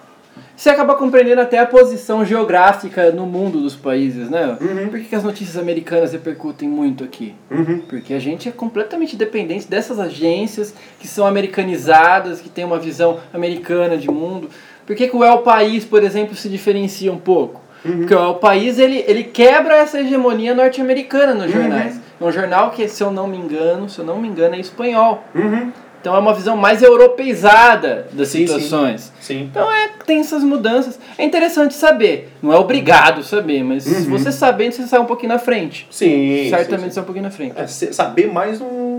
[0.56, 4.56] Você acaba compreendendo até a posição geográfica no mundo dos países, né?
[4.58, 4.88] Uhum.
[4.88, 7.34] Por que, que as notícias americanas repercutem muito aqui?
[7.50, 7.82] Uhum.
[7.86, 13.18] Porque a gente é completamente dependente dessas agências que são americanizadas, que têm uma visão
[13.34, 14.48] americana de mundo.
[14.86, 17.60] Por que, que o El País, por exemplo, se diferencia um pouco?
[17.84, 17.98] Uhum.
[17.98, 21.60] Porque o El País ele, ele quebra essa hegemonia norte-americana nos Uhum.
[21.62, 22.00] jornais.
[22.20, 24.58] É um jornal que, se eu não me engano, se eu não me engano, é
[24.60, 25.22] espanhol.
[25.34, 25.70] Uhum.
[26.00, 28.46] Então é uma visão mais europeizada das Sim, sim.
[28.46, 29.12] situações.
[29.20, 29.48] Sim.
[29.50, 30.98] Então é, tem essas mudanças.
[31.18, 32.30] É interessante saber.
[32.42, 34.10] Não é obrigado saber, mas Uhum.
[34.10, 35.86] você sabendo, você sai um pouquinho na frente.
[35.90, 36.46] Sim.
[36.48, 37.54] Certamente sim, sai um pouquinho na frente.
[37.70, 37.88] sim.
[37.88, 38.95] É, saber mais não,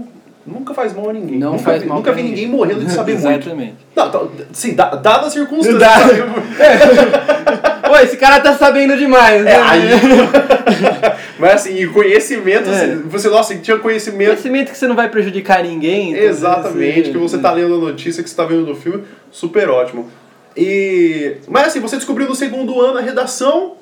[0.48, 1.38] nunca faz mal a ninguém.
[1.38, 2.46] Não nunca faz vi, mal Nunca vi ninguém.
[2.46, 3.28] ninguém morrendo de saber muito.
[3.28, 3.76] Exatamente.
[3.96, 4.22] Não, tá-
[4.54, 5.80] sim, da- dadas as circunstâncias.
[5.80, 7.88] Dá-?
[7.88, 9.52] Pô, esse cara tá sabendo demais, né?
[9.52, 9.90] É, aí...
[11.40, 12.74] Mas assim, e conhecimento, É.
[12.74, 16.12] assim, você, nossa, tinha conhecimento Conhecimento que você não vai prejudicar ninguém.
[16.12, 19.04] então Exatamente, você- que você tá lendo a notícia, que você tá vendo no filme,
[19.32, 20.10] super ótimo.
[20.56, 21.38] E.
[21.48, 23.74] Mas assim, você descobriu no segundo ano a redação,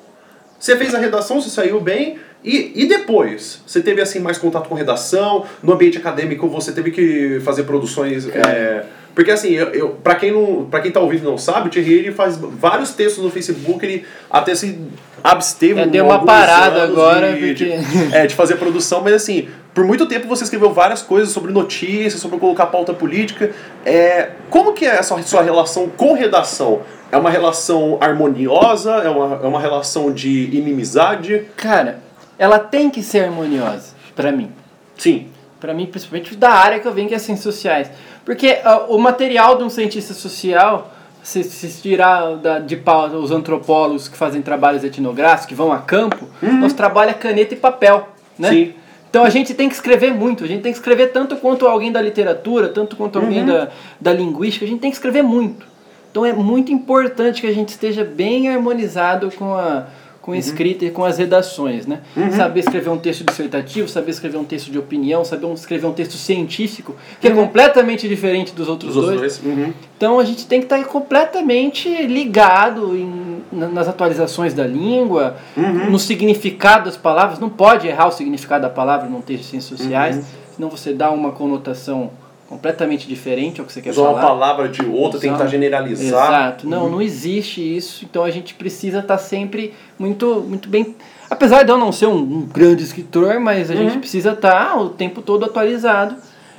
[0.58, 2.18] você fez a redação, você saiu bem.
[2.46, 3.60] E, e depois?
[3.66, 5.44] Você teve assim mais contato com redação?
[5.62, 8.28] No ambiente acadêmico você teve que fazer produções.
[8.28, 8.84] é,
[9.16, 11.70] porque assim, eu, eu, pra, quem não, pra quem tá ouvindo e não sabe, o
[11.70, 14.78] Thierry ele faz vários textos no Facebook, ele até se
[15.24, 19.48] absteve É, deu uma parada agora, de, porque- de- é, de fazer produção, mas assim,
[19.74, 23.50] por muito tempo você escreveu várias coisas sobre notícias, sobre colocar pauta política.
[23.84, 26.82] É, como que é essa sua relação com redação?
[27.10, 28.92] É uma relação harmoniosa?
[28.96, 31.42] É uma, é uma relação de inimizade?
[31.56, 32.00] Cara,
[32.38, 34.50] ela tem que ser harmoniosa, pra mim.
[34.96, 35.28] Sim.
[35.60, 37.90] Pra mim, principalmente da área que eu venho, que é ciências sociais.
[38.24, 43.30] Porque ah, o material de um cientista social, se, se tirar da, de pau os
[43.30, 48.50] antropólogos que fazem trabalhos etnográficos, que vão a campo, nós trabalha caneta e papel, né?
[48.50, 48.74] Sim.
[49.08, 51.90] Então a gente tem que escrever muito, a gente tem que escrever tanto quanto alguém
[51.90, 53.68] da literatura, tanto quanto alguém da,
[53.98, 55.66] da linguística, a gente tem que escrever muito.
[56.10, 59.86] Então é muito importante que a gente esteja bem harmonizado com a,
[60.26, 62.00] com escrita e com as redações, né?
[62.36, 66.14] Saber escrever um texto dissertativo, saber escrever um texto de opinião, saber escrever um texto
[66.18, 69.18] científico, que é completamente diferente dos outros Os dois.
[69.20, 69.40] dois.
[69.44, 69.72] Uhum.
[69.96, 75.90] Então a gente tem que estar completamente ligado em- na- nas atualizações da língua, Uhum.
[75.92, 77.38] no significado das palavras.
[77.38, 80.22] Não pode errar o significado da palavra num texto de ciências sociais, Uhum.
[80.56, 82.10] senão você dá uma conotação
[82.48, 84.22] completamente diferente ao que você quer Usar uma falar.
[84.22, 86.06] palavra de outra, Usar- tentar generalizar.
[86.30, 86.68] Exato.
[86.68, 88.04] Não, não existe isso.
[88.08, 90.94] Então a gente precisa estar sempre muito, muito bem.
[91.28, 93.80] Apesar de eu não ser um, um grande escritor, mas a Uhum.
[93.88, 96.14] gente precisa estar o tempo todo atualizado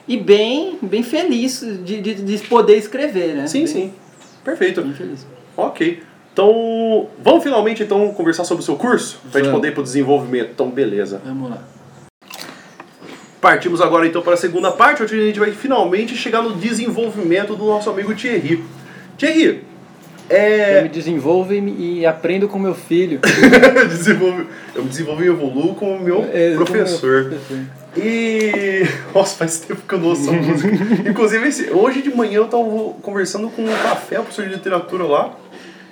[0.07, 3.47] e bem, bem feliz de, de, de poder escrever, né?
[3.47, 3.93] Sim, Bem- sim.
[4.43, 4.81] Perfeito.
[4.81, 5.25] Bem feliz.
[5.55, 6.03] Ok.
[6.33, 9.19] Então, vamos finalmente então conversar sobre o seu curso?
[9.31, 9.59] Pra gente Vamos.
[9.59, 10.49] poder ir pro desenvolvimento.
[10.53, 11.19] Então, beleza.
[11.25, 11.63] Vamos lá.
[13.47, 17.55] Partimos agora então para a segunda parte, onde a gente vai finalmente chegar no desenvolvimento
[17.55, 18.61] do nosso amigo Thierry.
[19.17, 19.63] Thierry,
[20.29, 20.89] Eu me é.
[20.91, 23.21] desenvolvo e, e aprendo com meu filho.
[24.75, 27.35] eu me desenvolvi e evoluo como o meu É, com meu professor.
[27.95, 28.83] E.
[29.15, 30.69] Nossa, faz tempo que eu não ouço essa música.
[31.09, 32.65] Inclusive, hoje de manhã eu tava
[33.01, 35.33] conversando com um café, o professor de literatura lá.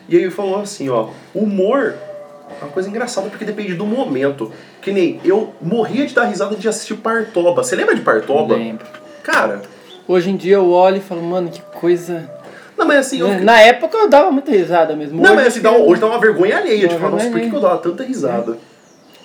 [0.10, 2.15] E aí ele falou assim: ó, humor é
[2.62, 4.52] uma coisa engraçada porque depende do momento.
[4.82, 7.64] Que nem eu morria de dar risada de assistir Partoba.
[7.64, 8.56] Você lembra de Partoba?
[8.56, 8.86] Lembro.
[9.24, 9.62] Cara,
[10.08, 12.30] Hoje em dia eu olho e falo, mano, que coisa.
[12.78, 13.20] não, mas assim.
[13.20, 15.16] Eu fiquei- Na época eu dava muita risada mesmo.
[15.20, 17.40] Não, Hoje mas assim, dá, hoje dá uma vergonha alheia de Uma falar, nossa, por
[17.42, 18.58] que eu dava tanta risada?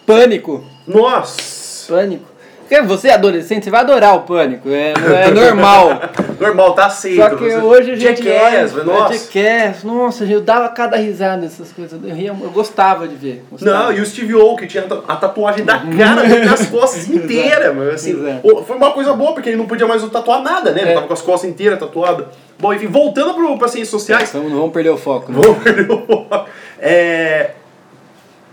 [0.06, 0.64] Pânico.
[0.86, 1.92] Nossa!
[1.92, 2.29] Pânico.
[2.70, 4.68] Porque você é adolescente, você vai adorar o pânico.
[4.68, 4.92] É,
[5.26, 6.02] é normal.
[6.38, 7.16] Normal, tá aceito.
[7.16, 8.22] Só que você- hoje a gente.
[8.22, 9.14] Jackass, olha, nossa.
[9.14, 11.98] Jackass, nossa, eu dava cada risada dessas coisas.
[12.00, 13.44] Eu, ria, eu gostava de ver.
[13.50, 13.76] gostava.
[13.86, 17.74] Não, e o Steve O, que tinha a tatuagem da cara dele nas costas inteiras,
[17.74, 17.90] mano.
[17.90, 18.64] Assim, Exato.
[18.64, 20.82] foi uma coisa boa, porque ele não podia mais tatuar nada, né?
[20.82, 20.94] Ele É.
[20.94, 22.26] tava com as costas inteiras tatuadas.
[22.56, 24.30] Bom, enfim, voltando pro, pra ciências sociais.
[24.32, 25.32] Vamos, não vamos perder o foco.
[25.32, 25.40] né?
[25.42, 26.46] Vou perder o foco.
[26.78, 27.50] É.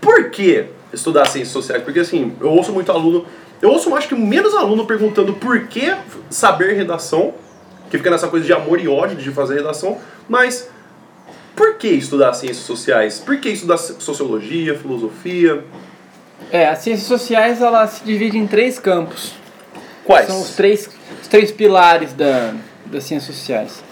[0.00, 1.84] Por que estudar ciências sociais?
[1.84, 3.24] Porque assim, eu ouço muito aluno.
[3.60, 5.94] Eu ouço acho que menos aluno perguntando por que
[6.30, 7.34] saber redação,
[7.90, 10.68] que fica nessa coisa de amor e ódio de fazer redação, mas
[11.56, 13.18] por que estudar ciências sociais?
[13.18, 15.64] Por que estudar sociologia, filosofia?
[16.52, 19.34] É, as ciências sociais ela se divide em três campos.
[20.04, 20.28] Quais?
[20.28, 20.88] São os três,
[21.20, 22.54] os três pilares da,
[22.86, 23.82] das ciências sociais.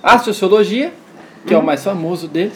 [0.00, 0.92] A sociologia,
[1.44, 2.54] que é o mais famoso deles.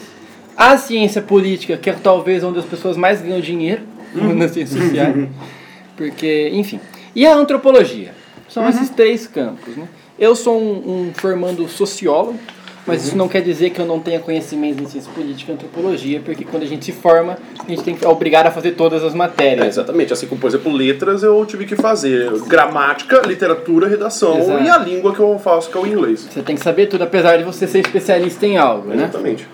[0.55, 3.83] A ciência política, que é talvez onde as pessoas mais ganham dinheiro
[4.15, 5.27] nas ciências sociais.
[5.95, 6.79] Porque, enfim.
[7.15, 8.13] E a antropologia.
[8.49, 9.75] São esses três campos.
[9.75, 9.87] Né?
[10.17, 12.39] Eu sou um, um formando sociólogo,
[12.87, 16.21] mas isso não quer dizer que eu não tenha conhecimento em ciência política e antropologia,
[16.23, 19.03] porque quando a gente se forma, a gente tem que é obrigado a fazer todas
[19.03, 19.67] as É, matérias.
[19.67, 24.63] exatamente, assim como, por exemplo, letras eu tive que fazer gramática, literatura, redação Exato.
[24.63, 26.27] e a língua que eu faço, que é o inglês.
[26.29, 28.95] Você tem que saber tudo, apesar de você ser especialista em algo, né?
[28.97, 29.47] Exatamente.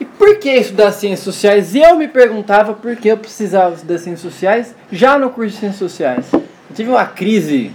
[0.00, 1.74] E por que estudar ciências sociais?
[1.74, 5.78] Eu me perguntava por que eu precisava estudar ciências sociais já no curso de ciências
[5.78, 6.32] sociais.
[6.32, 7.70] Eu tive uma crise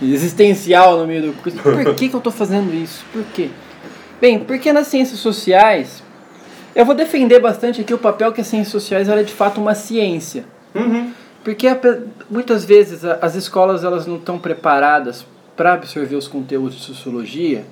[0.00, 1.58] existencial no meio do curso.
[1.58, 3.04] Por que, que eu estou fazendo isso?
[3.12, 3.50] Por quê?
[4.20, 6.02] Bem, porque nas ciências sociais,
[6.74, 9.60] eu vou defender bastante aqui o papel que as ciências sociais ela é de fato
[9.60, 10.44] uma ciência.
[10.74, 11.12] Uhum.
[11.42, 11.66] Porque
[12.30, 15.24] muitas vezes as escolas elas não estão preparadas
[15.56, 17.64] para absorver os conteúdos de sociologia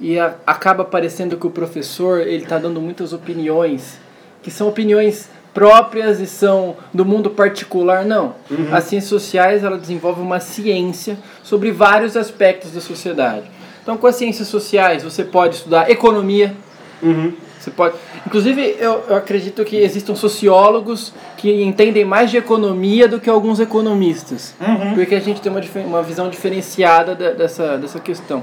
[0.00, 3.98] e a- acaba parecendo que o professor ele está dando muitas opiniões
[4.42, 8.34] que são opiniões próprias e são do mundo particular não
[8.72, 13.44] as ciências sociais ela desenvolve uma ciência sobre vários aspectos da sociedade
[13.82, 16.54] então com as ciências sociais você pode estudar economia
[17.02, 17.32] Uhum.
[17.58, 17.96] você pode.
[18.24, 23.58] Inclusive, eu, eu acredito que existam sociólogos que entendem mais de economia do que alguns
[23.58, 24.54] economistas.
[24.94, 28.40] Porque a gente tem uma, uma visão diferenciada da- dessa, dessa questão.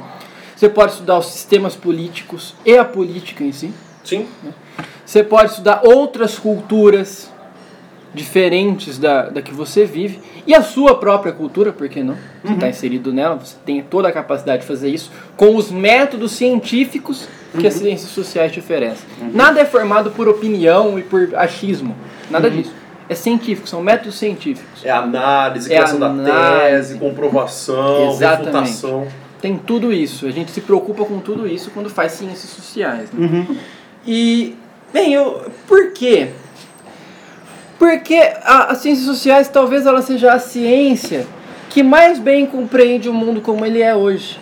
[0.60, 3.72] Você pode estudar os sistemas políticos e a política em si.
[4.04, 4.28] Sim.
[5.06, 7.32] Você pode estudar outras culturas
[8.14, 12.18] diferentes da, da que você vive e a sua própria cultura, por que não?
[12.44, 16.34] Você está inserido nela, você tem toda a capacidade de fazer isso com os métodos
[16.34, 19.08] científicos que as ciências sociais te oferecem.
[19.34, 21.96] Nada é formado por opinião e por achismo,
[22.30, 22.74] nada disso.
[23.08, 24.84] É científico, são métodos científicos.
[24.84, 26.60] É análise, É criação da análise.
[26.92, 28.56] tese, comprovação, Exatamente.
[28.56, 29.08] refutação.
[29.42, 30.26] Tem tudo isso.
[30.26, 33.10] A gente se preocupa com tudo isso quando faz ciências sociais.
[33.12, 33.28] né?
[34.06, 34.56] E,
[34.92, 36.30] bem, eu, por quê?
[37.78, 41.26] Porque a, as ciências sociais talvez ela seja a ciência
[41.70, 44.40] que mais bem compreende o mundo como ele é hoje.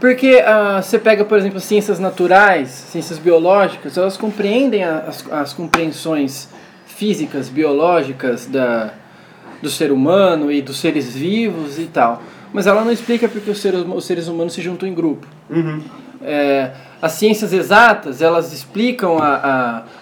[0.00, 5.52] Porque ah, você pega, por exemplo, as ciências naturais, ciências biológicas, elas compreendem as, as
[5.52, 6.48] compreensões
[6.86, 8.92] físicas, biológicas da,
[9.62, 12.22] do ser humano e dos seres vivos e tal.
[12.54, 15.26] Mas ela não explica porque os seres, os seres humanos se juntam em grupo.
[15.50, 15.82] Uhum.
[16.22, 16.70] É,
[17.02, 19.34] as ciências exatas, elas explicam a,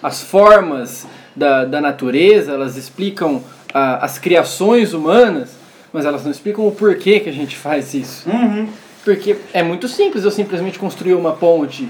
[0.03, 5.57] a, as formas da, da natureza, elas explicam a, as criações humanas,
[5.93, 8.29] mas elas não explicam o porquê que a gente faz isso.
[8.29, 8.69] Uhum.
[9.03, 11.89] Porque é muito simples eu simplesmente construir uma ponte.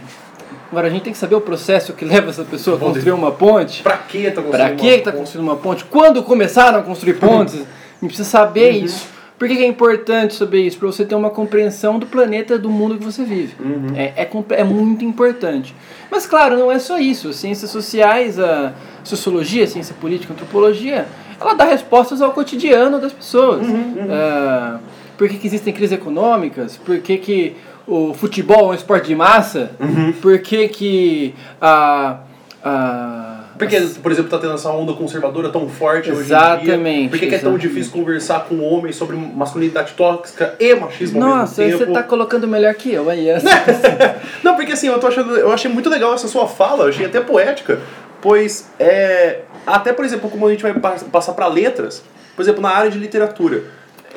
[0.71, 3.33] Agora a gente tem que saber o processo que leva essa pessoa a construir uma
[3.33, 3.83] ponte.
[4.09, 5.21] Que tá construindo Para que está ponte?
[5.21, 5.85] construindo uma ponte?
[5.85, 7.57] Quando começaram a construir pontes?
[8.03, 8.85] A gente precisa saber Uhum.
[8.87, 9.07] isso.
[9.43, 10.79] Por que que é importante saber isso?
[10.79, 13.57] Para você ter uma compreensão do planeta, do mundo que você vive.
[13.59, 13.89] Uhum.
[13.97, 15.75] É, é, é muito importante.
[16.09, 17.31] Mas, claro, não é só isso.
[17.31, 21.09] As ciências sociais, a sociologia, a ciência política, a antropologia,
[21.41, 23.67] ela dá respostas ao cotidiano das pessoas.
[23.67, 24.79] Uhum, Ah,
[25.19, 26.77] por que, que existem crises econômicas?
[26.77, 29.73] Por que, que o futebol é um esporte de massa?
[29.81, 30.13] Uhum.
[30.23, 32.19] Por que, que a.
[32.63, 33.32] a
[33.69, 36.37] Porque, por exemplo, tá tendo essa onda conservadora tão forte hoje em dia.
[36.37, 37.69] Exatamente, Por que, que é tão exatamente.
[37.69, 41.97] difícil conversar com homens sobre masculinidade tóxica e machismo ao Nossa, mesmo você tempo?
[41.99, 43.29] tá colocando melhor que eu aí.
[43.29, 43.49] essa-
[44.43, 47.07] Não, porque assim, eu, tô achando, eu achei muito legal essa sua fala, eu achei
[47.07, 47.79] até poética,
[48.21, 49.41] pois é.
[49.67, 52.03] Até, por exemplo, como a gente vai pa- passar para letras,
[52.35, 53.63] por exemplo, na área de literatura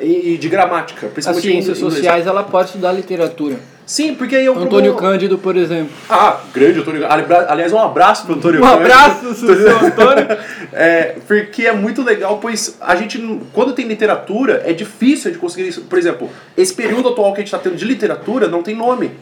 [0.02, 1.94] e de gramática, As principalmente ciências em inglês.
[1.94, 3.56] sociais, ela pode estudar literatura.
[3.86, 5.90] Sim, porque aí é um Antônio problema- Cândido, por exemplo.
[6.10, 7.06] Ah, grande Antônio
[7.48, 8.82] Aliás, um abraço pro Antônio Um Cândido.
[8.84, 10.26] abraço, seu Antônio.
[10.78, 13.18] É, porque é muito legal, pois a gente,
[13.54, 15.82] quando tem literatura, é difícil de conseguir isso.
[15.82, 19.12] Por exemplo, esse período atual que a gente está tendo de literatura não tem nome.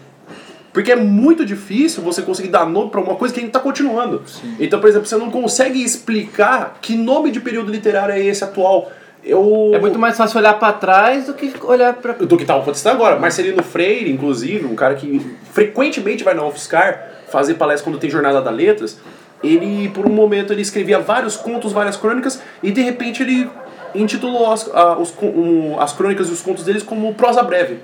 [0.72, 3.60] Porque é muito difícil você conseguir dar nome para uma coisa que a gente está
[3.60, 4.22] continuando.
[4.58, 8.90] Então, por exemplo, você não consegue explicar que nome de período literário é esse atual.
[9.24, 9.70] Eu...
[9.74, 12.12] É muito mais fácil olhar pra trás do que olhar pra.
[12.12, 13.18] do que estava acontecendo agora.
[13.18, 15.20] Marcelino Freire, inclusive, um cara que
[15.52, 18.98] frequentemente vai na UFSCar fazer palestra quando tem Jornada das Letras,
[19.42, 23.50] ele, por um momento, ele escrevia vários contos, várias crônicas, e de repente ele
[23.94, 27.78] intitulou as, a- os um, as crônicas e os contos deles como prosa breve.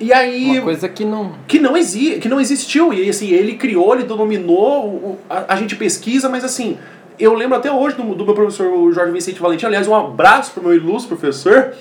[0.00, 1.32] E aí, Uma coisa que não.
[1.46, 2.92] que não, exi que não existiu.
[2.92, 6.76] E assim, ele criou, ele denominou, a, a gente pesquisa, mas assim,
[7.18, 10.52] eu lembro até hoje do, do meu professor o Jorge Vicente Valentim, aliás, um abraço
[10.52, 11.72] pro meu ilustre professor,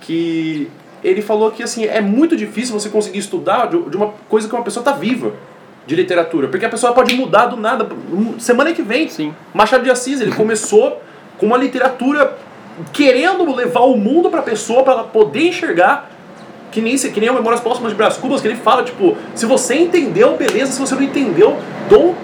[0.00, 0.68] que
[1.02, 4.54] ele falou que assim, é muito difícil você conseguir estudar de, de uma coisa que
[4.54, 5.32] uma pessoa tá viva
[5.86, 7.88] de literatura, porque a pessoa pode mudar do nada.
[8.38, 9.34] Semana que vem, Sim.
[9.52, 11.02] Machado de Assis, ele começou
[11.38, 12.36] com uma literatura
[12.92, 16.10] querendo levar o mundo pra pessoa para ela poder enxergar
[16.70, 19.44] que nem, que nem o Memórias Póstumas de Brás Cubas, que ele fala, tipo, se
[19.44, 21.58] você entendeu, beleza, se você não entendeu,
[21.90, 22.14] dá um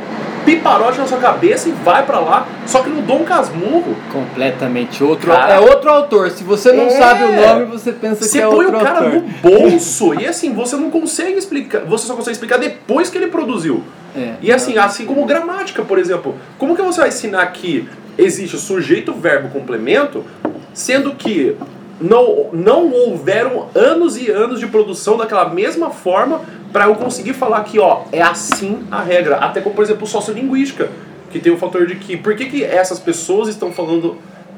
[0.49, 2.47] piparote na sua cabeça e vai pra lá.
[2.67, 5.31] Só que no Dom Casmurro, Completamente outro.
[5.31, 5.55] Cara.
[5.55, 6.31] É outro autor.
[6.31, 6.91] Se você não É.
[6.91, 9.13] sabe o nome, você pensa você que é põe outro o cara autor.
[9.15, 13.27] no bolso e assim, você não consegue explicar, você só consegue explicar depois que ele
[13.27, 13.83] produziu.
[14.17, 14.35] É.
[14.41, 18.59] E assim, assim como gramática, por exemplo, como que você vai ensinar que existe o
[18.59, 20.25] sujeito, verbo, complemento,
[20.73, 21.57] sendo que
[22.01, 26.41] não, não houveram anos e anos de produção daquela mesma forma
[26.73, 29.37] para eu conseguir falar que, ó, é assim a regra.
[29.37, 30.91] Até como, por exemplo, sociolinguística,
[31.31, 34.17] que tem o fator de que, por que, que essas pessoas estão falando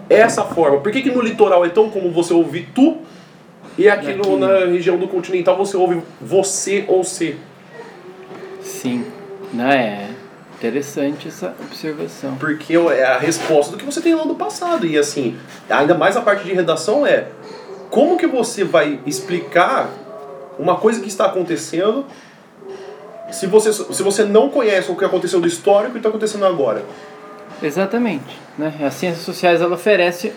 [0.09, 0.81] essa forma?
[0.81, 2.99] Por que, que no litoral é tão como você ouvir tu
[3.79, 7.37] e aqui no, na região do continental você ouve você ou se?
[8.61, 9.07] Sim.
[9.53, 10.09] Né?
[10.09, 10.10] É
[10.61, 12.37] interessante essa observação.
[12.37, 14.87] Porque é a resposta do que você tem lá do passado.
[14.87, 17.29] E assim, ainda mais a parte de redação é
[17.89, 19.89] como que você vai explicar
[20.59, 22.05] uma coisa que está acontecendo
[23.33, 26.85] se você, se você não conhece o que aconteceu do histórico e está acontecendo agora.
[27.63, 28.39] Exatamente.
[28.59, 28.73] Né?
[28.83, 30.33] As ciências sociais ela oferece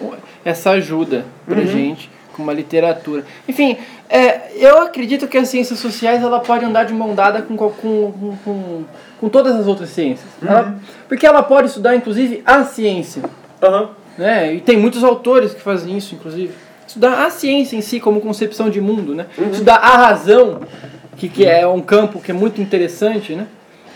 [0.46, 1.68] essa ajuda pra Uhum.
[1.68, 3.24] gente com uma literatura.
[3.48, 3.78] Enfim,
[4.10, 7.72] é, eu acredito que as ciências sociais ela pode andar de mão dada com, com,
[8.43, 8.84] com,
[9.19, 10.28] com, todas as outras ciências.
[10.41, 10.50] Uhum.
[10.50, 10.76] Ela-
[11.08, 13.24] porque ela pode estudar, inclusive, a ciência.
[13.62, 13.89] Aham.
[14.17, 14.56] Né?
[14.56, 16.54] E tem muitos autores que fazem isso, inclusive.
[16.88, 19.26] Estudar a ciência em si como concepção de mundo, né?
[19.52, 20.62] Estudar a razão,
[21.17, 23.48] que, que é um campo que é muito interessante, né?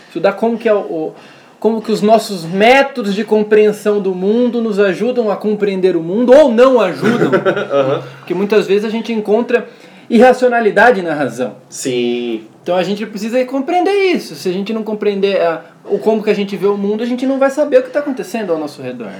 [0.08, 1.14] Estudar como que é o, o-
[1.60, 6.32] como que os nossos métodos de compreensão do mundo nos ajudam a compreender o mundo
[6.32, 7.30] ou não ajudam.
[8.18, 9.68] Porque muitas vezes a gente encontra
[10.08, 11.56] irracionalidade na razão.
[11.68, 12.44] Sim.
[12.62, 14.34] Então a gente precisa compreender isso.
[14.36, 17.06] Se a gente não compreender a, o como que a gente vê o mundo, a
[17.06, 19.10] gente não vai saber o que está acontecendo ao nosso redor.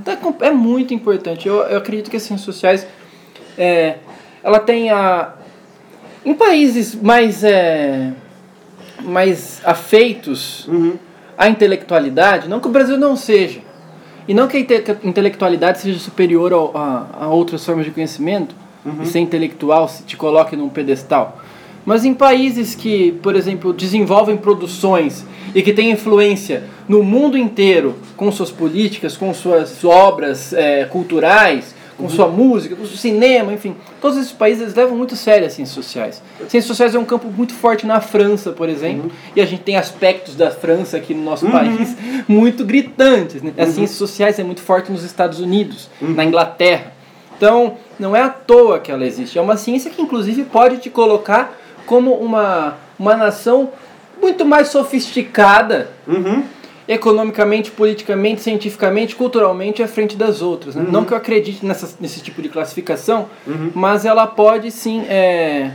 [0.00, 1.48] Então é é muito importante.
[1.48, 2.86] Eu, eu acredito que as ciências sociais,
[3.56, 3.96] é,
[4.42, 5.32] ela tem a...
[6.24, 8.12] Em países mais, é,
[9.02, 10.98] mais afeitos Uhum.
[11.38, 13.60] À intelectualidade, não que o Brasil não seja,
[14.26, 18.54] e não que a inte- intelectualidade seja superior ao- a, a outras formas de conhecimento,
[19.02, 21.38] e ser intelectual se te coloque num pedestal.
[21.84, 25.24] Mas em países que, por exemplo, desenvolvem produções
[25.54, 31.74] e que têm influência no mundo inteiro com suas políticas, com suas obras eh, culturais,
[31.98, 33.74] com sua música, com seu cinema, enfim.
[34.00, 36.22] Todos esses países eles levam muito a sério as ciências sociais.
[36.48, 39.76] Ciências sociais é um campo muito forte na França, por exemplo, e a gente tem
[39.76, 41.96] aspectos da França aqui no nosso país
[42.28, 43.42] muito gritantes.
[43.42, 43.52] Né?
[43.58, 46.92] As ciências sociais é muito forte nos Estados Unidos, na Inglaterra.
[47.36, 49.38] Então, não é à toa que ela existe.
[49.38, 53.70] É uma ciência que, inclusive, pode te colocar como uma, uma nação
[54.20, 56.42] muito mais sofisticada Uhum.
[56.88, 60.74] Economicamente, politicamente, cientificamente, culturalmente à frente das outras.
[60.74, 60.84] né?
[60.90, 63.28] Não que eu acredite nessa, nesse tipo de classificação,
[63.74, 65.04] mas ela pode sim.
[65.08, 65.70] É...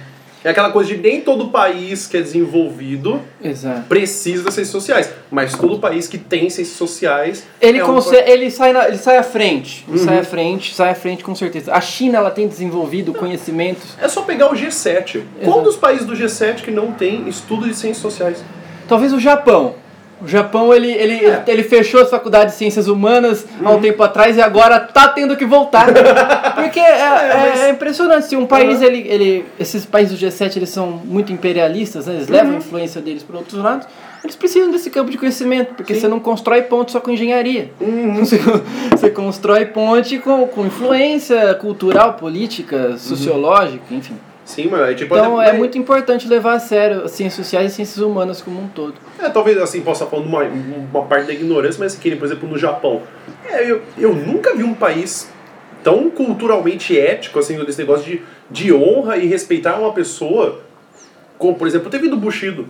[0.46, 3.84] É aquela coisa de nem todo país que é desenvolvido Exato.
[3.88, 8.30] precisa das ciências sociais, mas todo país que tem ciências sociais Ele, é um consegue,
[8.30, 9.86] ele, sai na- ele sai à frente.
[9.88, 11.72] Ele sai à frente, sai à frente com certeza.
[11.74, 13.98] A China ela tem desenvolvido conhecimentos.
[14.02, 15.22] É só pegar o G7.
[15.46, 18.44] Qual dos países do G7 que não tem estudo de ciências sociais?
[18.86, 19.76] Talvez o Japão.
[20.24, 21.44] O Japão ele, ele, É.
[21.48, 23.76] ele fechou as faculdades de ciências humanas há Uhum.
[23.78, 25.88] um tempo atrás e agora tá tendo que voltar.
[26.56, 28.28] Porque é, é- mas- é impressionante.
[28.28, 28.86] Se um país, Uhum.
[28.86, 32.14] ele, ele, esses países do G7 eles são muito imperialistas, né?
[32.16, 32.34] eles Uhum.
[32.36, 33.86] levam a influência deles para outros lados.
[34.24, 37.72] Eles precisam desse campo de conhecimento, porque você não constrói ponte só com engenharia.
[37.82, 38.16] Uhum.
[38.24, 38.40] Você,
[38.92, 44.16] você constrói ponte com, com influência cultural, política, sociológica, enfim.
[44.46, 47.72] Sim, mas é tipo Então até- é muito importante levar a sério as ciências sociais
[47.72, 48.96] e ciências humanas como um todo.
[49.20, 52.26] É, talvez assim, possa estar falando uma, uma parte da ignorância, mas que nem, por
[52.26, 53.02] exemplo, no Japão.
[53.46, 55.32] É, eu, eu nunca vi um país
[55.84, 60.62] tão culturalmente ético, assim, desse negócio de, de honra e respeitar uma pessoa,
[61.38, 62.68] como, por exemplo, teve do Bushido.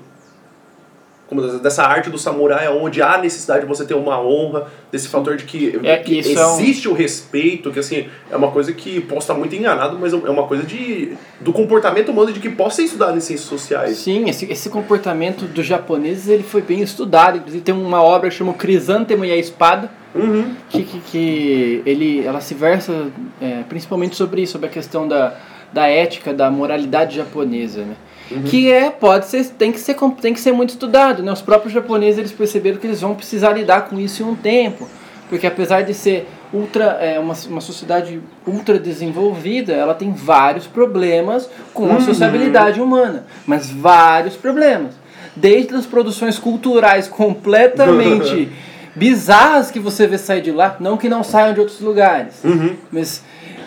[1.42, 5.44] Dessa- arte do samurai, onde há necessidade de você ter uma honra, desse fator de
[5.44, 9.02] que, É, que isso é um- existe o respeito, que assim, é uma coisa que
[9.02, 12.78] posso estar muito enganado, mas é uma coisa de, do comportamento humano de que possa
[12.78, 13.98] ser estudado em ciências sociais.
[13.98, 17.38] Sim, esse, esse comportamento dos japoneses ele foi bem estudado.
[17.38, 20.54] Inclusive tem uma obra que chama Crisântemo e a Espada, Uhum.
[20.70, 23.08] que, que, que ele, ela se versa
[23.42, 25.36] é, principalmente sobre isso, sobre a questão da,
[25.74, 27.96] da ética, da moralidade japonesa, né?
[28.46, 31.32] Que é, pode ser, tem que ser, tem que ser muito estudado, né?
[31.32, 34.88] Os próprios japoneses eles perceberam que eles vão precisar lidar com isso em um tempo,
[35.30, 41.50] porque apesar de ser ultra, é, uma, uma sociedade ultra desenvolvida, ela tem vários problemas
[41.74, 44.94] com a sociabilidade humana, mas vários problemas.
[45.36, 48.50] Desde as produções culturais completamente
[48.96, 52.36] bizarras que você vê sair de lá, não que não saiam de outros lugares,
[52.92, 53.24] mas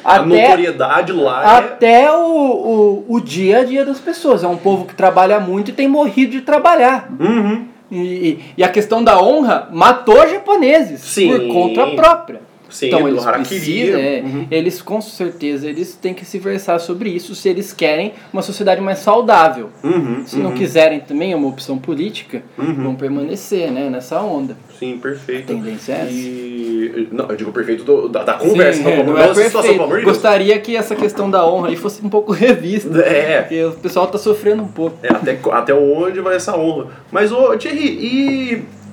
[0.06, 1.58] A até notoriedade lá é...
[1.58, 4.44] até o, o, o dia a dia das pessoas.
[4.44, 7.08] É um povo que trabalha muito e tem morrido de trabalhar.
[7.18, 7.66] Uhum.
[7.90, 11.28] E, e- e a questão da honra matou japoneses Sim.
[11.28, 12.40] por conta própria.
[12.68, 14.46] Sim, então do eles precisam, é, Uhum.
[14.50, 18.80] eles com certeza eles têm que se versar sobre isso se eles querem uma sociedade
[18.80, 19.70] mais saudável.
[19.84, 24.56] Uhum, Se não quiserem também é uma opção política, vão permanecer né, nessa onda.
[24.78, 25.46] Sim, perfeito.
[25.46, 26.10] Tendência é essa.
[26.12, 27.08] E.
[27.10, 29.50] Não, eu digo perfeito do- da, da conversa, Sim, não, é, como não é situação,
[29.52, 29.72] perfeito.
[29.74, 30.04] pelo amor Deus.
[30.12, 32.98] Gostaria que essa questão da honra aí fosse um pouco revista.
[33.00, 34.98] É, Porque o pessoal tá sofrendo um pouco.
[35.02, 36.88] é até, até onde vai essa honra.
[37.10, 37.86] Mas, ô, Thierry,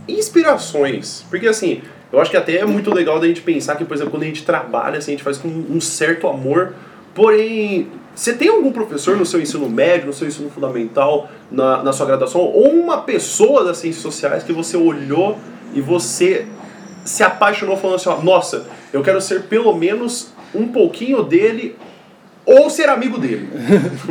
[0.08, 1.26] e inspirações?
[1.30, 1.82] Porque, assim,
[2.14, 4.28] eu acho que até é muito legal da gente pensar que, por exemplo, quando a
[4.28, 6.76] gente trabalha, assim, a gente faz com um certo amor,
[7.14, 7.88] porém.
[8.16, 12.06] Você tem algum professor no seu ensino médio, no seu ensino fundamental, na, na sua
[12.06, 15.40] graduação, ou uma pessoa das ciências sociais que você olhou
[15.74, 16.46] e você
[17.04, 21.76] se apaixonou falando assim, ó, nossa, eu quero ser pelo menos um pouquinho dele
[22.46, 23.50] ou ser amigo dele.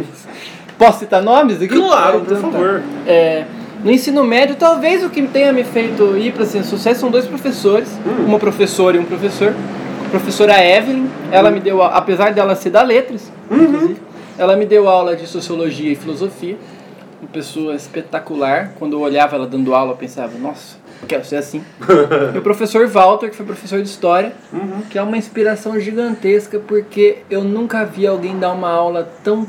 [0.77, 1.69] Posso citar nomes aqui?
[1.69, 2.59] Claro, por Então tá.
[2.59, 2.83] favor.
[3.07, 3.45] É,
[3.85, 7.27] no ensino médio, talvez o que tenha me feito ir para ciências sociais são dois
[7.27, 8.27] professores, Hum.
[8.27, 9.55] uma professora e um professor.
[10.07, 13.95] A professora Evelyn, ela me deu, apesar dela ser da letras, Uhum.
[14.39, 16.57] ela me deu aula de sociologia e filosofia.
[17.21, 18.73] Uma pessoa espetacular.
[18.79, 21.63] Quando eu olhava ela dando aula, eu pensava, nossa, quero ser assim.
[22.35, 24.83] e o professor Walter, que foi professor de história, Uhum.
[24.91, 29.47] que é uma inspiração gigantesca, porque eu nunca vi alguém dar uma aula tão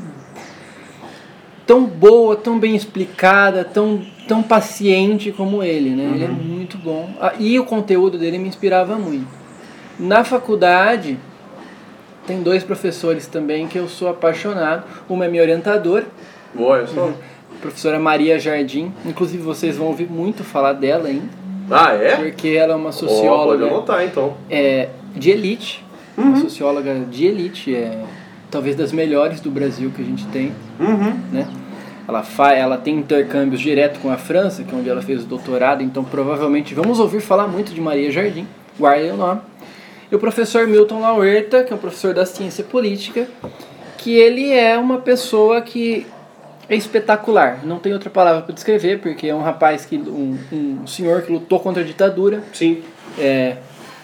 [1.66, 6.10] tão boa, tão bem explicada, tão, tão paciente como ele, né?
[6.14, 7.08] Ele é muito bom.
[7.20, 9.26] Ah, E o conteúdo dele me inspirava muito.
[9.98, 11.18] Na faculdade,
[12.26, 14.84] tem dois professores também que eu sou apaixonado.
[15.08, 16.06] Uma é minha orientadora,
[16.58, 17.10] Olha só.
[17.10, 18.92] a professora Maria Jardim.
[19.04, 21.28] Inclusive, vocês vão ouvir muito falar dela ainda,
[21.70, 22.16] Ah, é?
[22.16, 24.34] porque ela é uma Ó, pode socióloga anotar, então.
[24.50, 25.84] é, de elite,
[26.16, 28.02] uma socióloga de elite, é,
[28.50, 30.52] talvez das melhores do Brasil que a gente tem.
[30.78, 31.20] Uhum.
[31.32, 31.46] né?
[32.06, 35.26] Ela, fa ela tem intercâmbios direto com a França, que é onde ela fez o
[35.26, 38.46] doutorado, então provavelmente vamos ouvir falar muito de Maria Jardim,
[38.78, 39.40] guardem o nome.
[40.10, 43.26] E o professor Milton Lauerta, que é um professor da ciência política,
[43.96, 46.06] que ele é uma pessoa que
[46.68, 50.86] é espetacular, não tem outra palavra para descrever, porque é um rapaz, que um, um
[50.86, 52.82] senhor que lutou contra a ditadura, Sim.
[53.18, 53.56] é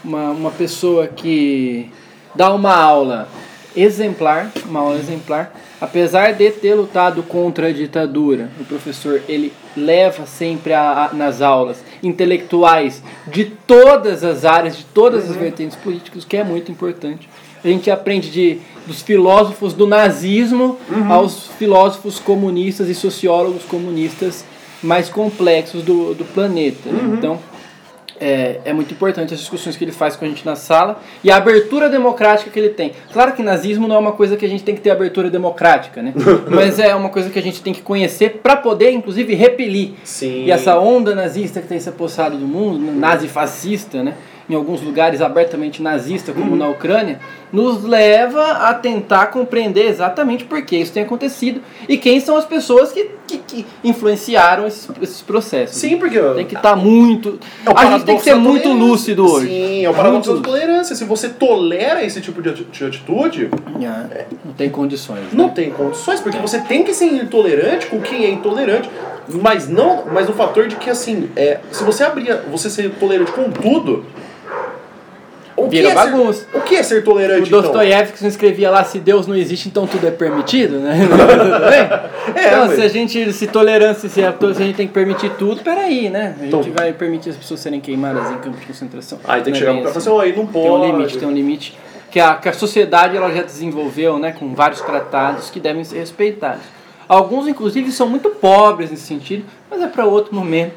[0.02, 1.90] uma, uma pessoa que
[2.34, 3.28] dá uma aula
[3.76, 5.54] exemplar, uma aula exemplar.
[5.80, 11.40] Apesar de ter lutado contra a ditadura, o professor ele leva sempre a, a, nas
[11.40, 17.28] aulas intelectuais de todas as áreas, de todas as vertentes políticas, que é muito importante.
[17.62, 24.44] A gente aprende de, dos filósofos do nazismo aos filósofos comunistas e sociólogos comunistas
[24.82, 26.90] mais complexos do, do planeta.
[26.90, 27.16] né?
[27.18, 27.38] Então,
[28.20, 31.30] é, é muito importante as discussões que ele faz com a gente na sala e
[31.30, 32.92] a abertura democrática que ele tem.
[33.12, 36.02] Claro que nazismo não é uma coisa que a gente tem que ter abertura democrática,
[36.02, 36.12] né?
[36.48, 39.92] Mas é uma coisa que a gente tem que conhecer para poder, inclusive, repelir.
[40.04, 40.44] Sim.
[40.44, 44.14] E essa onda nazista que tem se apossado do mundo, né, nazi-fascista, né?
[44.50, 47.20] em alguns lugares abertamente nazista, como na Ucrânia,
[47.52, 52.44] nos leva a tentar compreender exatamente por que isso tem acontecido e quem são as
[52.44, 55.76] pessoas que, que, que influenciaram esses, esses processos.
[55.76, 57.38] Sim, porque Tem que estar muito.
[57.66, 59.46] É a gente tem que ser muito lúcido hoje.
[59.48, 60.94] Sim, é o paradoxo da tolerância.
[60.96, 63.50] Se você tolera esse tipo de ati- de atitude,
[64.12, 65.20] É, Não tem condições.
[65.20, 65.28] né?
[65.32, 68.90] não tem condições, porque você tem que ser intolerante com quem é intolerante,
[69.42, 73.32] mas não, mas o fator de que assim, é, se você abrir, você ser tolerante
[73.32, 74.04] com tudo,
[75.64, 76.46] o que, Vira é ser, bagunça.
[76.54, 77.62] o que é ser O tolerante então?
[77.62, 80.98] Dostoiévski escrevia lá: se Deus não existe, então tudo é permitido, né?
[82.34, 84.92] É, então, mas- se a gente, se tolerância, se a, se a gente tem que
[84.92, 86.34] permitir tudo, peraí, né?
[86.38, 89.18] A gente Então- vai permitir as pessoas serem queimadas em campos de concentração.
[89.24, 90.20] Aí tem que é chegar e assim.
[90.20, 90.64] aí não pode.
[90.64, 91.78] Tem um limite, tem um limite.
[92.10, 94.32] Que a, que a sociedade ela já desenvolveu, né?
[94.32, 96.62] Com vários tratados que devem ser respeitados.
[97.12, 100.74] Alguns, inclusive, são muito pobres nesse sentido, mas é para outro momento,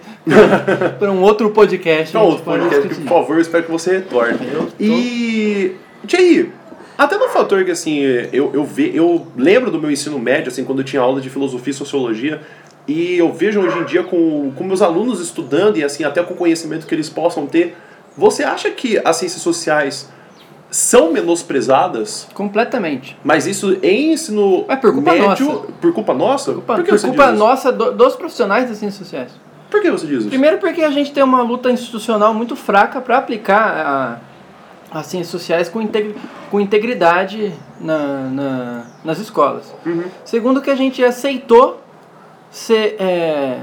[0.97, 2.17] para um outro podcast.
[2.17, 4.39] a Não, gente outro podcast, que, por favor, eu espero que você retorne.
[4.39, 5.75] Tô- E.
[6.07, 6.51] Thierry,
[6.97, 7.99] até no fator que assim,
[8.33, 11.29] eu, eu, ve, eu lembro do meu ensino médio, assim, quando eu tinha aula de
[11.29, 12.41] filosofia e sociologia,
[12.87, 16.33] e eu vejo hoje em dia com, com meus alunos estudando e assim, até com
[16.33, 17.77] o conhecimento que eles possam ter.
[18.17, 20.09] Você acha que as ciências sociais
[20.75, 22.27] são menosprezadas?
[22.33, 23.15] Completamente.
[23.23, 25.45] Mas isso em ensino É por culpa médio.
[25.47, 25.67] nossa.
[25.79, 26.45] Por culpa nossa?
[26.51, 29.31] Por culpa, por por culpa nossa do- dos profissionais das ciências sociais.
[29.69, 30.29] Por que você diz isso?
[30.29, 34.19] Primeiro porque a gente tem uma luta institucional muito fraca para aplicar
[34.91, 36.15] a, as ciências sociais com, integ-
[36.51, 37.97] com integridade na,
[38.29, 39.73] na- nas escolas.
[39.85, 40.03] Uhum.
[40.25, 41.81] Segundo que a gente aceitou
[42.51, 43.61] ser, é,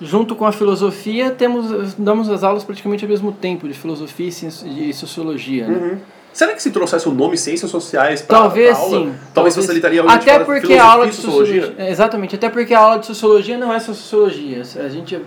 [0.00, 4.28] junto com a filosofia, temos, damos as aulas praticamente ao mesmo tempo de filosofia
[4.64, 5.66] e, e sociologia.
[5.66, 5.74] né?
[5.76, 5.98] Uhum.
[6.36, 9.14] Será que se trouxesse o nome Ciências Sociais pra, Talvez pra aula, sim.
[9.32, 11.60] talvez facilitaria o Até porque a aula de sociologia?
[11.62, 11.90] sociologia.
[11.90, 14.60] Exatamente, até porque a aula de sociologia não é só sociologia.
[14.84, 15.18] A gente,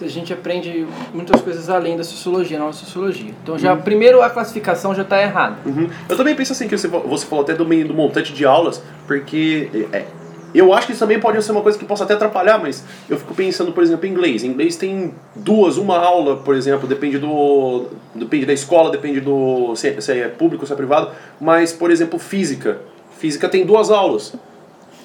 [0.00, 3.32] a gente aprende muitas coisas além da sociologia, não é sociologia.
[3.42, 5.56] Então já primeiro a classificação já está errada.
[5.66, 5.90] Uhum.
[6.08, 8.80] Eu também penso assim, que você, você falou até do, meio- do montante de aulas,
[9.04, 10.04] porque é,
[10.58, 13.16] eu acho que isso também pode ser uma coisa que possa até atrapalhar, mas eu
[13.16, 14.44] fico pensando, por exemplo, em inglês.
[14.44, 17.86] Em inglês tem duas, uma aula, por exemplo, depende do.
[18.14, 19.74] Depende da escola, depende do.
[19.76, 21.10] se é, se é público, se é privado.
[21.40, 22.80] Mas, por exemplo, física.
[23.18, 24.34] Física tem duas aulas.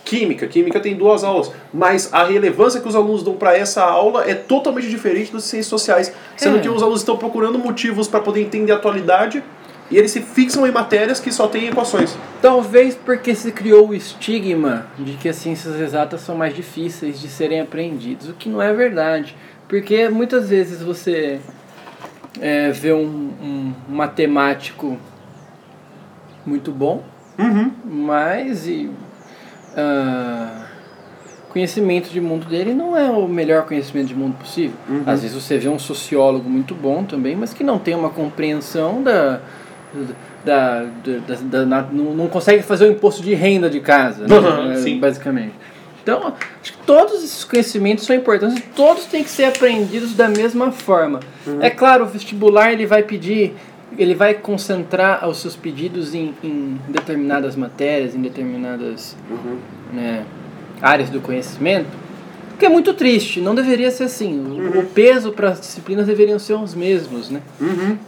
[0.03, 4.23] Química, química tem duas aulas, mas a relevância que os alunos dão para essa aula
[4.25, 6.59] é totalmente diferente das ciências sociais, sendo É.
[6.61, 9.43] que os alunos estão procurando motivos para poder entender a atualidade
[9.89, 12.17] e eles se fixam em matérias que só têm equações.
[12.41, 17.27] Talvez porque se criou o estigma de que as ciências exatas são mais difíceis de
[17.27, 19.35] serem aprendidas, o que não é verdade.
[19.67, 21.39] Porque muitas vezes você
[22.39, 24.97] é, vê um, um matemático
[26.45, 27.03] muito bom,
[27.85, 28.89] mas e,
[29.75, 30.65] ah,
[31.49, 34.75] conhecimento de mundo dele não é o melhor conhecimento de mundo possível.
[35.05, 39.01] Às vezes você vê um sociólogo muito bom também, mas que não tem uma compreensão
[39.01, 39.41] da.
[40.45, 44.35] Da, da, da- da- não, não consegue fazer o imposto de renda de casa, né?
[44.37, 44.99] Uhum, É, sim.
[44.99, 45.53] basicamente.
[46.03, 50.29] Então, acho que todos esses conhecimentos são importantes e todos têm que ser aprendidos da
[50.29, 51.19] mesma forma.
[51.59, 53.53] É claro, o vestibular ele vai pedir,
[53.97, 59.17] ele vai concentrar os seus pedidos em, em determinadas matérias, em determinadas
[59.91, 60.23] né,
[60.81, 61.89] áreas do conhecimento,
[62.57, 64.39] que é muito triste, não deveria ser assim.
[64.39, 67.41] O, o peso para as disciplinas deveriam ser os mesmos, né?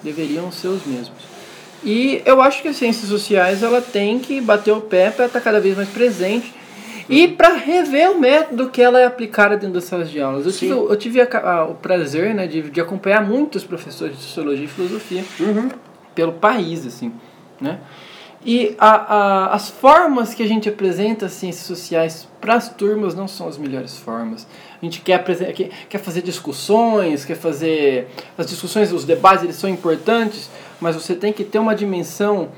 [0.02, 1.12] Deveriam ser os mesmos.
[1.84, 5.40] E eu acho que as ciências sociais ela tem que bater o pé para estar
[5.40, 6.54] cada vez mais presente
[7.08, 10.46] e para rever o método que ela é aplicada dentro das salas de aulas.
[10.46, 14.24] Eu tive, eu tive a a- o prazer né, de, de acompanhar muitos professores de
[14.24, 15.24] sociologia e filosofia
[16.14, 17.12] pelo país, assim,
[17.62, 17.80] né?
[18.46, 23.14] E a, a, as formas que a gente apresenta as ciências sociais para as turmas
[23.14, 24.48] não são as melhores formas.
[24.82, 25.22] A gente quer,
[25.54, 28.08] quer, quer fazer discussões, quer fazer...
[28.38, 30.50] As discussões, os debates, eles são importantes,
[30.80, 32.50] mas você tem que ter uma dimensão,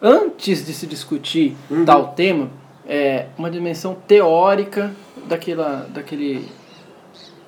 [0.00, 2.50] antes de se discutir tal tema,
[2.86, 4.92] é, uma dimensão teórica
[5.28, 6.48] daquela, daquele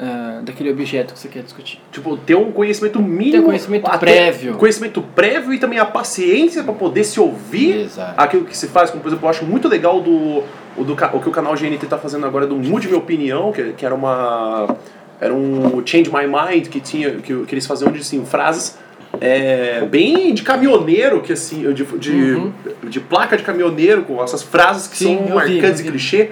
[0.03, 1.79] ah, daquele objeto que você quer discutir.
[1.93, 3.33] Tipo, ter um conhecimento mínimo.
[3.33, 4.55] Ter conhecimento até- prévio.
[4.55, 8.15] Conhecimento prévio e também a paciência para poder se ouvir Exato.
[8.17, 8.91] aquilo que se faz.
[8.91, 10.43] Como, por exemplo, eu acho muito legal do,
[10.75, 13.75] o, do, o que o canal GNT tá fazendo agora do Mude Minha Opinião, que,
[13.75, 14.75] que era uma.
[15.21, 17.17] Era um Change My Mind que tinha.
[17.17, 18.79] Que, que eles faziam de assim, frases.
[19.21, 22.53] É, bem de caminhoneiro, que assim, de, de, Uhum.
[22.85, 25.89] de placa de caminhoneiro, com essas frases que Sim, são vi, marcantes eu e vi.
[25.91, 26.31] clichê.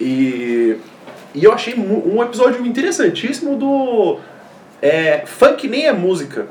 [0.00, 0.76] E,
[1.34, 4.18] e eu achei um episódio interessantíssimo do
[4.80, 6.46] é, Funk nem é música.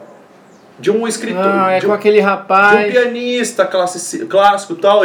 [0.79, 1.43] De um escritor.
[1.43, 2.89] Ah, é de com um, aquele de um rapaz.
[2.91, 5.01] pianista clássico e tal.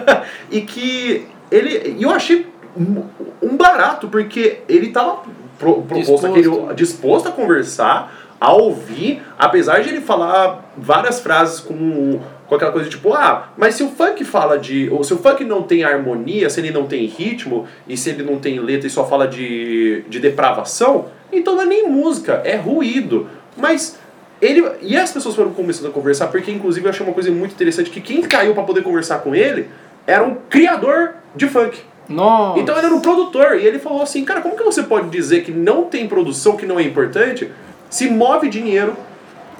[0.50, 1.96] e que ele.
[1.98, 3.02] E eu achei um-
[3.42, 5.18] um barato, porque ele tava
[5.58, 6.26] pro, proposto Disposto.
[6.26, 8.10] aquele- disposto a conversar,
[8.40, 13.74] a ouvir, apesar de ele falar várias frases com, com aquela coisa tipo, ah, mas
[13.74, 14.88] se o funk fala de.
[14.90, 18.22] Ou se o funk não tem harmonia, se ele não tem ritmo, e se ele
[18.22, 22.56] não tem letra e só fala de, de depravação, então não é nem música, é
[22.56, 23.28] ruído.
[23.56, 23.98] Mas
[24.40, 24.64] ele.
[24.82, 27.90] E as pessoas foram começando a conversar, porque inclusive eu achei uma coisa muito interessante
[27.90, 29.68] que quem caiu pra poder conversar com ele
[30.06, 31.78] era um criador de funk.
[32.08, 32.58] Nossa.
[32.58, 35.44] Então ele era um produtor e ele falou assim, cara, como que você pode dizer
[35.44, 37.50] que não tem produção, que não é importante,
[37.90, 38.96] se move dinheiro,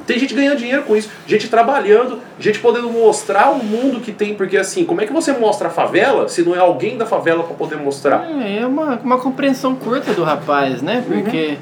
[0.06, 4.34] tem gente ganhando dinheiro com isso, gente trabalhando, gente podendo mostrar o mundo que tem,
[4.34, 7.44] porque assim, como é que você mostra a favela se não é alguém da favela
[7.44, 8.26] pra poder mostrar?
[8.40, 11.04] É, é uma, uma compreensão curta do rapaz, né?
[11.08, 11.58] Uhum.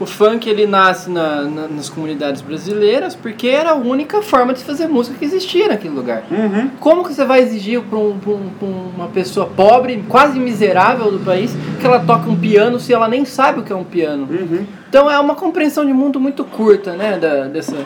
[0.00, 4.64] O funk ele nasce na, na- nas comunidades brasileiras porque era a única forma de
[4.64, 6.22] fazer música que existia naquele lugar.
[6.30, 6.70] Uhum.
[6.80, 8.16] Como que você vai exigir para um,
[8.62, 13.06] um- uma pessoa pobre, quase miserável do país, que ela toque um piano se ela
[13.08, 14.26] nem sabe o que é um piano?
[14.30, 14.64] Uhum.
[14.88, 17.18] Então é uma compreensão de mundo muito curta, né?
[17.18, 17.76] Da, dessa...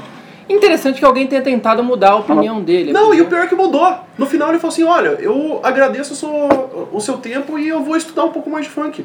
[0.48, 2.92] Interessante que alguém tenha tentado mudar a opinião dele.
[2.92, 3.92] Não, e porque- o pior é que mudou.
[4.16, 7.82] No final ele falou assim, olha, eu agradeço o seu, o seu tempo e eu
[7.82, 9.04] vou estudar um pouco mais de funk.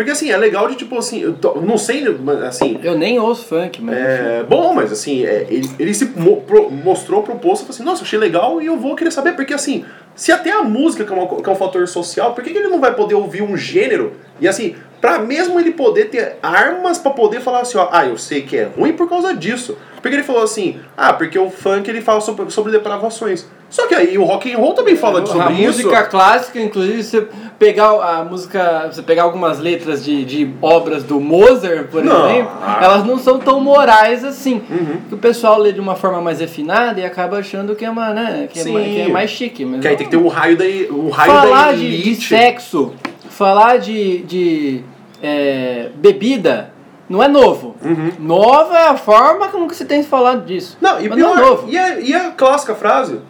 [0.00, 3.20] Porque assim, é legal de tipo assim, eu tô- não sei, mas, assim, Eu nem
[3.20, 3.94] ouço funk, mas...
[3.94, 8.02] É, bom, mas assim, é, ele, ele se mo- pro- mostrou proposto, falou assim, nossa,
[8.02, 9.84] achei legal e eu vou querer saber, porque assim,
[10.14, 12.56] se até a música, que é, uma que é um fator social, por que, que
[12.58, 14.14] ele não vai poder ouvir um gênero?
[14.40, 18.16] E assim, pra mesmo ele poder ter armas pra poder falar assim, ó, ah, eu
[18.16, 19.76] sei que é ruim por causa disso.
[20.00, 23.46] Porque ele falou assim, ah, porque o funk ele fala sobre, sobre depravações.
[23.70, 25.62] Só que aí o rock and roll também fala sobre a isso.
[25.62, 31.20] música clássica, inclusive, você pegar a música, você pegar algumas letras de, de obras do
[31.20, 32.28] Mozart, por Não.
[32.28, 32.50] exemplo,
[32.82, 34.60] elas não são tão morais assim.
[34.68, 35.00] Uhum.
[35.08, 38.12] Que o pessoal lê de uma forma mais refinada e acaba achando que é uma,
[38.12, 39.64] né, que, é, que é mais chique.
[39.64, 42.10] Mas Que aí tem que ter um raio da, um raio falar da de, elite.
[42.18, 42.92] de sexo,
[43.28, 44.80] falar de, de
[45.22, 46.72] é, bebida,
[47.08, 47.76] não é novo.
[47.84, 48.10] Uhum.
[48.18, 50.76] Nova é a forma como que você tem falado disso.
[50.80, 51.68] Não, e pior, não é novo.
[51.70, 53.20] e, a, e a clássica frase?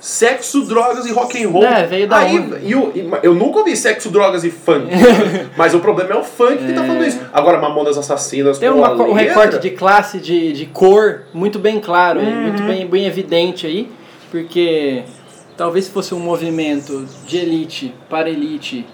[0.00, 1.62] Sexo, drogas e rock and roll.
[1.64, 4.86] É, veio da Aí, e o- e- eu nunca ouvi sexo, drogas e funk.
[5.58, 7.20] mas o problema é o funk que tá falando isso.
[7.32, 12.18] Agora, Mamonas Assassinas Tem uma um recorte de classe, de, de cor, muito bem claro,
[12.18, 12.40] aí, Uhum.
[12.42, 13.90] muito bem, bem evidente aí,
[14.30, 15.02] porque
[15.54, 18.86] talvez se fosse um movimento de elite para elite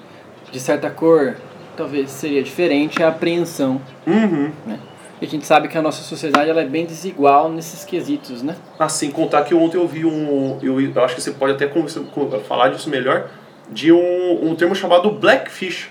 [0.50, 1.36] de certa cor,
[1.76, 3.80] talvez seria diferente a apreensão.
[4.06, 4.50] Uhum.
[4.66, 4.78] Né?
[5.20, 8.54] E a gente sabe que a nossa sociedade ela é bem desigual nesses quesitos, né?
[8.78, 10.58] Assim, contar que ontem eu vi um.
[10.62, 13.28] Eu, eu acho que você pode até conversa- co- falar disso melhor.
[13.70, 15.88] De um, um termo chamado blackfish.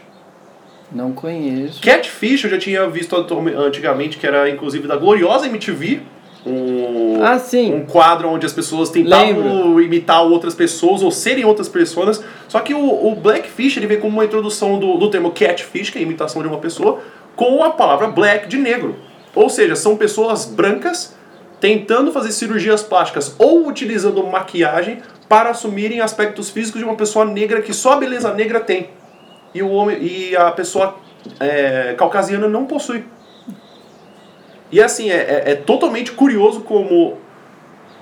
[0.91, 1.82] Não conheço.
[1.82, 3.15] Catfish eu já tinha visto
[3.57, 6.01] antigamente, que era inclusive da gloriosa MTV.
[6.45, 7.73] Um, Ah, sim.
[7.73, 9.26] um quadro onde as pessoas tentavam
[9.65, 9.82] Lembro.
[9.82, 12.23] imitar outras pessoas ou serem outras pessoas.
[12.47, 15.97] Só que o, o Blackfish ele vem como uma introdução do, do termo catfish, que
[15.97, 16.99] é a imitação de uma pessoa,
[17.36, 18.95] com a palavra black de negro.
[19.36, 21.13] Ou seja, são pessoas brancas
[21.59, 27.61] tentando fazer cirurgias plásticas ou utilizando maquiagem para assumirem aspectos físicos de uma pessoa negra
[27.61, 28.89] que só a beleza negra tem.
[29.53, 30.95] E, o homem, e a pessoa
[31.39, 33.05] é, caucasiana não possui.
[34.71, 37.17] E assim, é, é, é totalmente curioso como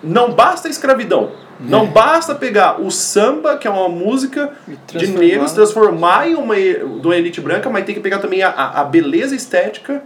[0.04, 1.32] não basta a escravidão.
[1.60, 4.52] Não basta pegar o samba, que é uma música
[4.88, 8.84] de negros, transformar em uma, uma elite branca, mas tem que pegar também a, a
[8.84, 10.04] beleza estética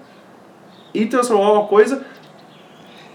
[0.93, 2.03] e transformar uma coisa.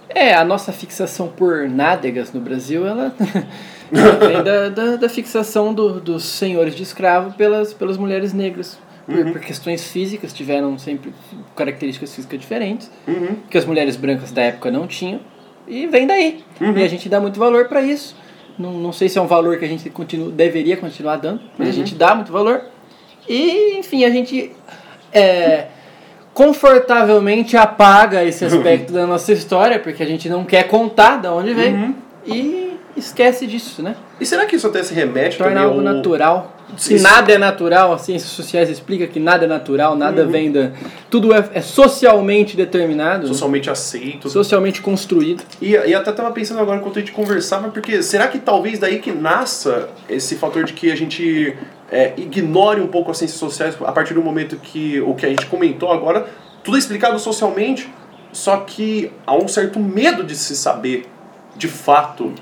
[0.09, 3.15] É, a nossa fixação por nádegas no Brasil, ela
[3.93, 8.79] ela vem da, da, da fixação do- dos senhores de escravo pelas, pelas mulheres negras.
[9.07, 9.33] Por, Uhum.
[9.33, 11.13] por questões físicas, tiveram sempre
[11.57, 13.37] características físicas diferentes, Uhum.
[13.51, 15.19] que as mulheres brancas da época não tinham,
[15.67, 16.45] e vem daí.
[16.61, 16.77] Uhum.
[16.79, 18.15] E a gente dá muito valor para isso.
[18.57, 21.67] Não, não sei se é um valor que a gente continua, deveria continuar dando, mas
[21.69, 21.73] Uhum.
[21.73, 22.63] a gente dá muito valor.
[23.29, 24.53] E, enfim, a gente
[25.13, 25.67] é,
[26.35, 31.55] confortavelmente apaga esse aspecto da nossa história, porque a gente não quer contar de onde
[31.55, 31.95] veio, Uhum.
[32.27, 33.95] e esquece disso, né?
[34.21, 36.57] E será que isso até se remete Torna também algo ao, natural.
[36.77, 40.71] Se nada é natural, as ciências sociais explica que nada é natural, nada vem da.
[41.11, 44.29] Tudo é, é socialmente determinado, Socialmente aceito.
[44.29, 45.43] socialmente construído.
[45.61, 48.99] E, e até tava pensando agora enquanto a gente conversava, porque será que talvez daí
[48.99, 51.57] que nasça esse fator de que a gente
[51.91, 55.29] é, ignore um pouco as ciências sociais a partir do momento que o que a
[55.29, 56.27] gente comentou agora,
[56.65, 57.93] tudo é explicado socialmente,
[58.33, 61.07] só que há um certo medo de se saber
[61.57, 62.33] de fato.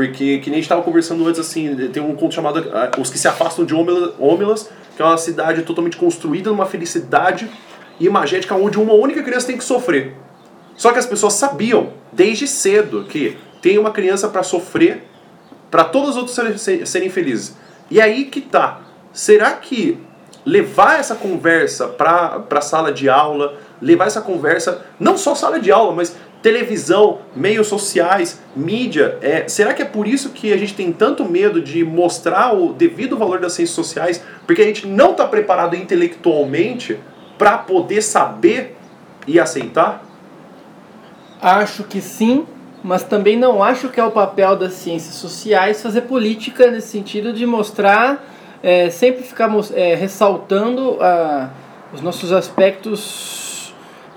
[0.00, 3.10] Porque, que nem a gente estava conversando antes, assim, tem um conto chamado ah, Os
[3.10, 7.50] que se afastam de Ómilas, que é uma cidade totalmente construída numa felicidade
[8.00, 10.14] imagética onde uma única criança tem que sofrer.
[10.74, 15.04] Só que as pessoas sabiam desde cedo que tem uma criança para sofrer
[15.70, 17.54] para todos os outros serem, se- serem felizes.
[17.90, 18.80] E aí que tá.
[19.12, 19.98] Será que
[20.46, 25.70] levar essa conversa para a sala de aula, levar essa conversa, não só sala de
[25.70, 30.74] aula, mas televisão, meios sociais, mídia, é, será que é por isso que a gente
[30.74, 34.22] tem tanto medo de mostrar o devido valor das ciências sociais?
[34.46, 36.98] Porque a gente não está preparado intelectualmente
[37.36, 38.76] para poder saber
[39.26, 40.04] e aceitar?
[41.40, 42.46] Acho que sim,
[42.82, 47.32] mas também não acho que é o papel das ciências sociais fazer política nesse sentido
[47.32, 48.24] de mostrar,
[48.62, 51.50] é, sempre ficar é, ressaltando ah,
[51.92, 53.49] os nossos aspectos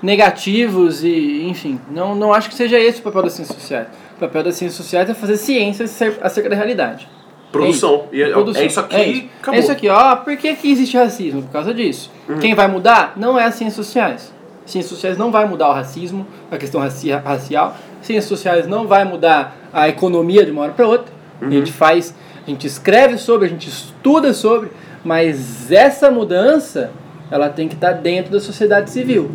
[0.04, 3.88] negativos e, enfim, não, não acho que seja esse o papel das ciências sociais.
[4.16, 7.08] O papel das ciências sociais é fazer ciência acer- acerca da realidade.
[7.50, 8.04] Produção.
[8.12, 8.62] E é, Produção.
[8.62, 9.54] é isso aqui, É isso, acabou.
[9.58, 10.16] É isso aqui, ó.
[10.16, 11.42] Por que, que existe racismo?
[11.42, 12.10] Por causa disso.
[12.40, 14.32] Quem vai mudar não é as ciências sociais.
[14.66, 17.76] Ciências sociais não vai mudar o racismo, a questão raci racial.
[18.02, 21.12] Ciências sociais não vai mudar a economia de uma hora para outra.
[21.40, 22.14] A gente faz,
[22.46, 24.70] a gente escreve sobre, a gente estuda sobre,
[25.04, 26.90] mas essa mudança
[27.30, 29.30] ela tem que estar dentro da sociedade civil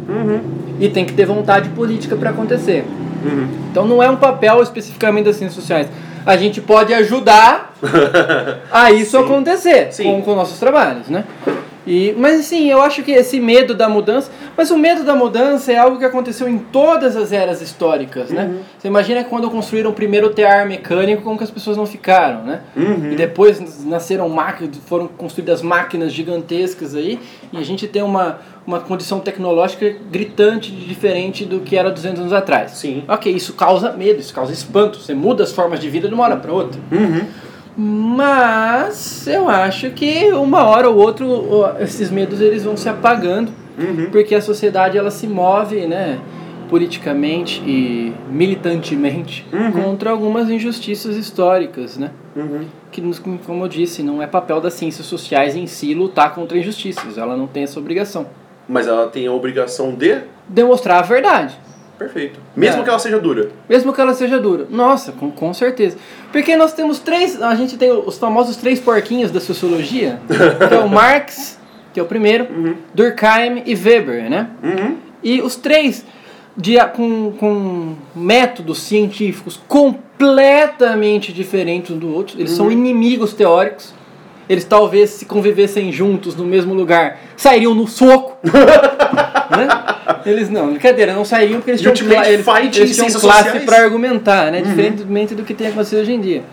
[0.80, 2.86] e tem que ter vontade política para acontecer.
[3.72, 5.88] Então não é um papel especificamente das ciências sociais.
[6.26, 7.74] A gente pode ajudar
[8.72, 9.24] a isso Sim.
[9.24, 10.04] acontecer Sim.
[10.04, 11.24] com, com nossos trabalhos, né?
[11.90, 15.74] E, mas assim, eu acho que esse medo da mudança, mas o medo da mudança
[15.74, 18.44] é algo que aconteceu em todas as eras históricas, né?
[18.44, 18.60] Uhum.
[18.78, 22.62] Você imagina quando construíram o primeiro tear mecânico, como que as pessoas não ficaram, né?
[22.76, 23.12] Uhum.
[23.12, 27.20] E depois nasceram máquinas, foram construídas máquinas gigantescas aí,
[27.52, 28.38] e a gente tem uma,
[28.68, 32.74] uma condição tecnológica gritante diferente do que era 200 anos atrás.
[32.74, 33.04] Sim.
[33.08, 36.24] Ok, isso causa medo, isso causa espanto, você muda as formas de vida de uma
[36.24, 36.80] hora para outra.
[36.92, 37.49] Uhum.
[37.78, 41.26] Mas eu acho que uma hora ou outra
[41.80, 44.10] esses medos eles vão se apagando, Uhum.
[44.12, 46.20] porque a sociedade ela se move, né,
[46.70, 49.72] politicamente e militantemente Uhum.
[49.72, 52.12] contra algumas injustiças históricas, né?
[52.36, 52.66] Uhum.
[52.92, 56.58] Que, nos- como eu disse, não é papel das ciências sociais em si lutar contra
[56.58, 58.28] injustiças, ela não tem essa obrigação.
[58.68, 60.18] Mas ela tem a obrigação de.
[60.48, 61.58] Demonstrar a verdade.
[62.00, 62.40] Perfeito.
[62.56, 62.84] Mesmo É.
[62.84, 63.50] que ela seja dura.
[63.70, 64.66] Mesmo que ela seja dura.
[64.70, 65.98] Nossa, com, com certeza.
[66.32, 67.40] Porque nós temos três.
[67.42, 71.60] A gente tem os famosos três porquinhos da sociologia, que é o Marx,
[71.94, 72.48] que é o primeiro,
[72.94, 74.50] Durkheim e Weber, né?
[74.64, 74.96] Uhum.
[75.22, 76.06] E os três,
[76.56, 83.94] de, com, com métodos científicos completamente diferentes um do outro, eles são inimigos teóricos.
[84.48, 88.29] Eles talvez se convivessem juntos no mesmo lugar, sairiam no soco.
[89.58, 89.68] né?
[90.26, 92.46] Eles não, brincadeira, não sairiam porque eles tinham, cla- eles,
[92.82, 94.62] eles tinham classe para argumentar, né?
[94.62, 96.44] Diferentemente do que tem acontecido hoje em dia.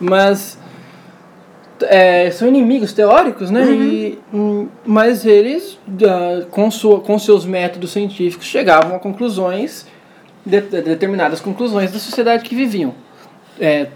[0.00, 0.58] Mas
[1.82, 3.64] é, são inimigos teóricos, né?
[3.84, 5.78] E, hum, mas eles,
[6.50, 9.86] com, sua, com seus métodos científicos, chegavam a conclusões,
[10.44, 12.94] de, de- determinadas conclusões da sociedade que viviam.
[13.58, 13.86] É,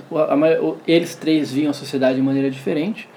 [0.87, 3.09] eles três viam a sociedade de maneira diferente.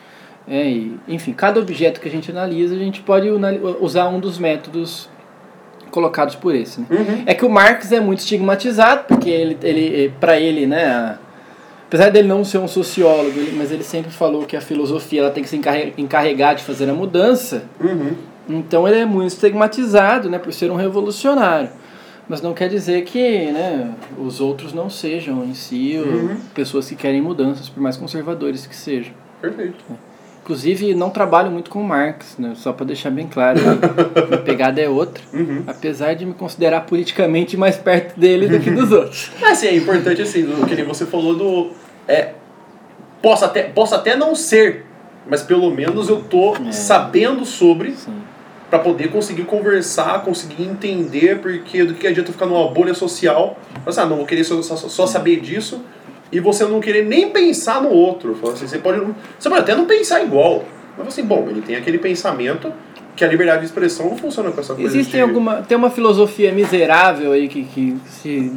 [0.48, 3.30] É, e, enfim, cada objeto que a gente analisa, a gente pode
[3.80, 5.10] usar um dos métodos
[5.90, 6.82] colocados por esse.
[6.82, 6.88] Né?
[7.26, 11.18] É que o Marx é muito estigmatizado, porque ele, ele para ele, né, a-
[11.88, 15.32] apesar dele não ser um sociólogo, ele- mas ele sempre falou que a filosofia ela
[15.32, 17.64] tem que se encarre- encarregar de fazer a mudança.
[17.80, 18.12] Uhum.
[18.50, 21.70] Então ele é muito estigmatizado, né, por ser um revolucionário.
[22.28, 26.96] Mas não quer dizer que, né, os outros não sejam em si ou pessoas que
[26.96, 29.14] querem mudanças, por mais conservadores que sejam.
[29.42, 29.84] Perfeito.
[30.44, 32.52] Inclusive, não trabalho muito com Marx, né?
[32.54, 33.60] só para deixar bem claro.
[34.28, 35.24] Minha pegada é outra,
[35.66, 39.32] apesar de me considerar politicamente mais perto dele do que dos outros.
[39.40, 41.72] Mas é importante assim, do, que você falou do.
[42.06, 42.34] É,
[43.22, 44.86] posso, até, posso até não ser,
[45.30, 47.96] mas pelo menos eu tô sabendo sobre
[48.70, 53.98] para poder conseguir conversar, conseguir entender, porque do que adianta ficar numa bolha social, mas
[53.98, 55.82] ah, não vou querer só, só, só saber disso,
[56.36, 58.38] e você não querer nem pensar no outro.
[58.52, 59.00] Assim, você, pode,
[59.40, 60.66] você pode até não pensar igual,
[60.98, 62.72] mas assim, bom, ele tem aquele pensamento
[63.16, 64.90] que a liberdade de expressão não funciona com essa coisa.
[64.90, 65.62] Existem de- alguma.
[65.62, 68.52] Tem uma filosofia miserável aí que, que se,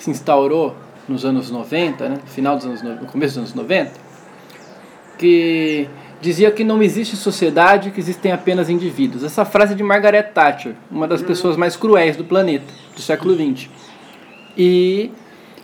[0.00, 0.74] se instaurou
[1.08, 2.18] nos anos 90, né?
[2.26, 3.92] Final dos anos no começo dos anos 90,
[5.18, 5.88] que
[6.20, 9.24] dizia que não existe sociedade, que existem apenas indivíduos.
[9.24, 13.34] Essa frase é de Margaret Thatcher, uma das pessoas mais cruéis do planeta, do século
[13.34, 13.68] XX.
[14.56, 15.10] E,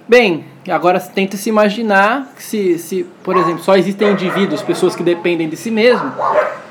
[0.08, 5.02] bem, agora tenta se imaginar que se, se, por exemplo, só existem indivíduos, pessoas que
[5.02, 6.12] dependem de si mesmo,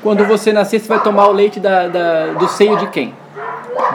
[0.02, 3.14] quando você nascer, você vai tomar o leite da, da do seio de quem?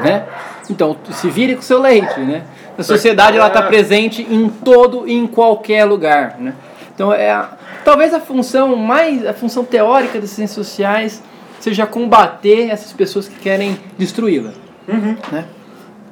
[0.03, 0.25] Né?
[0.69, 2.43] Então, se vire com seu leite, né?
[2.77, 6.53] A sociedade ela está presente em todo e em qualquer lugar, né?
[6.93, 7.49] Então, é a,
[7.83, 11.21] talvez a função mais, a função teórica das ciências sociais
[11.59, 14.51] seja combater essas pessoas que querem destruí-la,
[14.87, 15.15] Uhum.
[15.31, 15.45] né?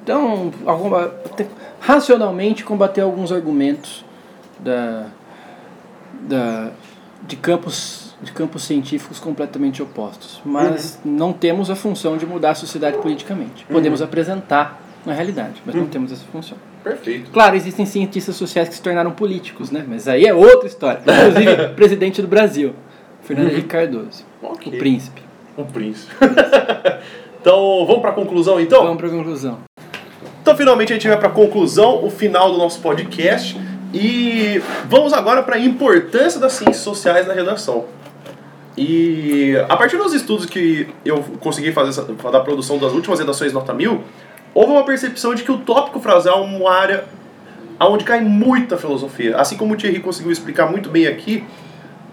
[0.03, 1.11] Então, alguma,
[1.79, 4.03] racionalmente combater alguns argumentos
[4.59, 5.07] da,
[6.27, 6.71] da,
[7.27, 12.55] de campos de campos científicos completamente opostos, mas não temos a função de mudar a
[12.55, 13.65] sociedade politicamente.
[13.65, 16.57] Podemos apresentar na realidade, mas não temos essa função.
[16.83, 17.31] Perfeito.
[17.31, 19.85] Claro, existem cientistas sociais que se tornaram políticos, né?
[19.87, 21.01] Mas aí é outra história.
[21.01, 22.73] Inclusive, presidente do Brasil,
[23.21, 24.73] Fernando Henrique Cardoso, Ok.
[24.73, 25.21] o príncipe.
[25.57, 26.13] Um príncipe.
[27.39, 28.83] então, vamos para a conclusão então?
[28.83, 29.59] Vamos para a conclusão.
[30.41, 33.59] Então, finalmente a gente vai para a conclusão, o final do nosso podcast.
[33.93, 37.85] E vamos agora para a importância das ciências sociais na redação.
[38.77, 43.51] E a partir dos estudos que eu consegui fazer essa, da produção das últimas redações
[43.51, 44.03] Nota 1000,
[44.53, 47.03] houve uma percepção de que o tópico frasal é uma área
[47.79, 49.37] onde cai muita filosofia.
[49.37, 51.43] Assim como o Thierry conseguiu explicar muito bem aqui,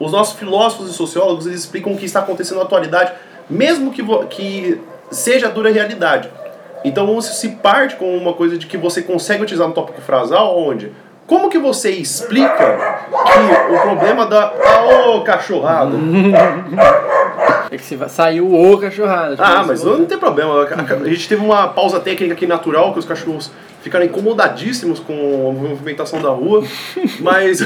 [0.00, 3.12] os nossos filósofos e sociólogos eles explicam o que está acontecendo na atualidade,
[3.48, 6.28] mesmo que, que seja a dura realidade.
[6.86, 10.92] Então se parte com uma coisa de que você consegue utilizar um tópico frasal onde?
[11.26, 15.96] Como que você explica que o problema da ah, ô cachorrada
[17.68, 19.30] É que se saiu o cachorrada.
[19.30, 20.62] tipo, ah mas não tem problema.
[20.62, 23.50] A a gente teve uma pausa técnica aqui natural que os cachorros
[23.82, 26.62] ficaram incomodadíssimos com a movimentação da rua
[27.18, 27.60] mas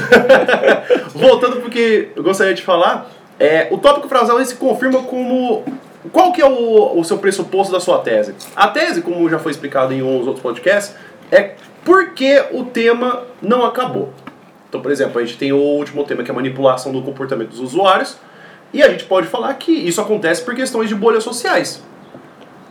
[1.13, 5.63] voltando porque eu gostaria de falar é, o tópico frasal ele se confirma como
[6.11, 9.51] qual que é o, o seu pressuposto da sua tese a tese como já foi
[9.51, 10.95] explicado em uns outros podcasts
[11.31, 14.13] é por que o tema não acabou
[14.69, 17.49] então por exemplo a gente tem o último tema que é a manipulação do comportamento
[17.49, 18.17] dos usuários
[18.73, 21.83] e a gente pode falar que isso acontece por questões de bolhas sociais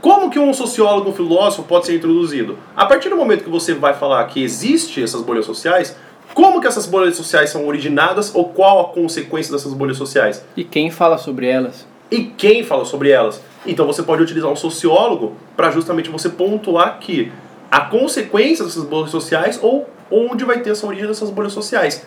[0.00, 2.58] como que um sociólogo, um filósofo pode ser introduzido?
[2.74, 5.94] A partir do momento que você vai falar que existe essas bolhas sociais,
[6.32, 10.44] como que essas bolhas sociais são originadas ou qual a consequência dessas bolhas sociais?
[10.56, 11.86] E quem fala sobre elas?
[12.10, 13.42] E quem fala sobre elas?
[13.66, 17.30] Então você pode utilizar um sociólogo para justamente você pontuar que
[17.70, 22.04] a consequência dessas bolhas sociais ou onde vai ter essa origem dessas bolhas sociais.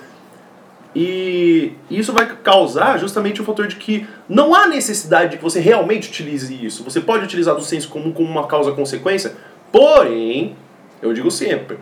[0.95, 5.59] E isso vai causar justamente o fator de que não há necessidade de que você
[5.59, 6.83] realmente utilize isso.
[6.83, 9.33] Você pode utilizar do senso comum como uma causa-consequência,
[9.71, 10.55] porém,
[11.01, 11.79] eu digo sempre,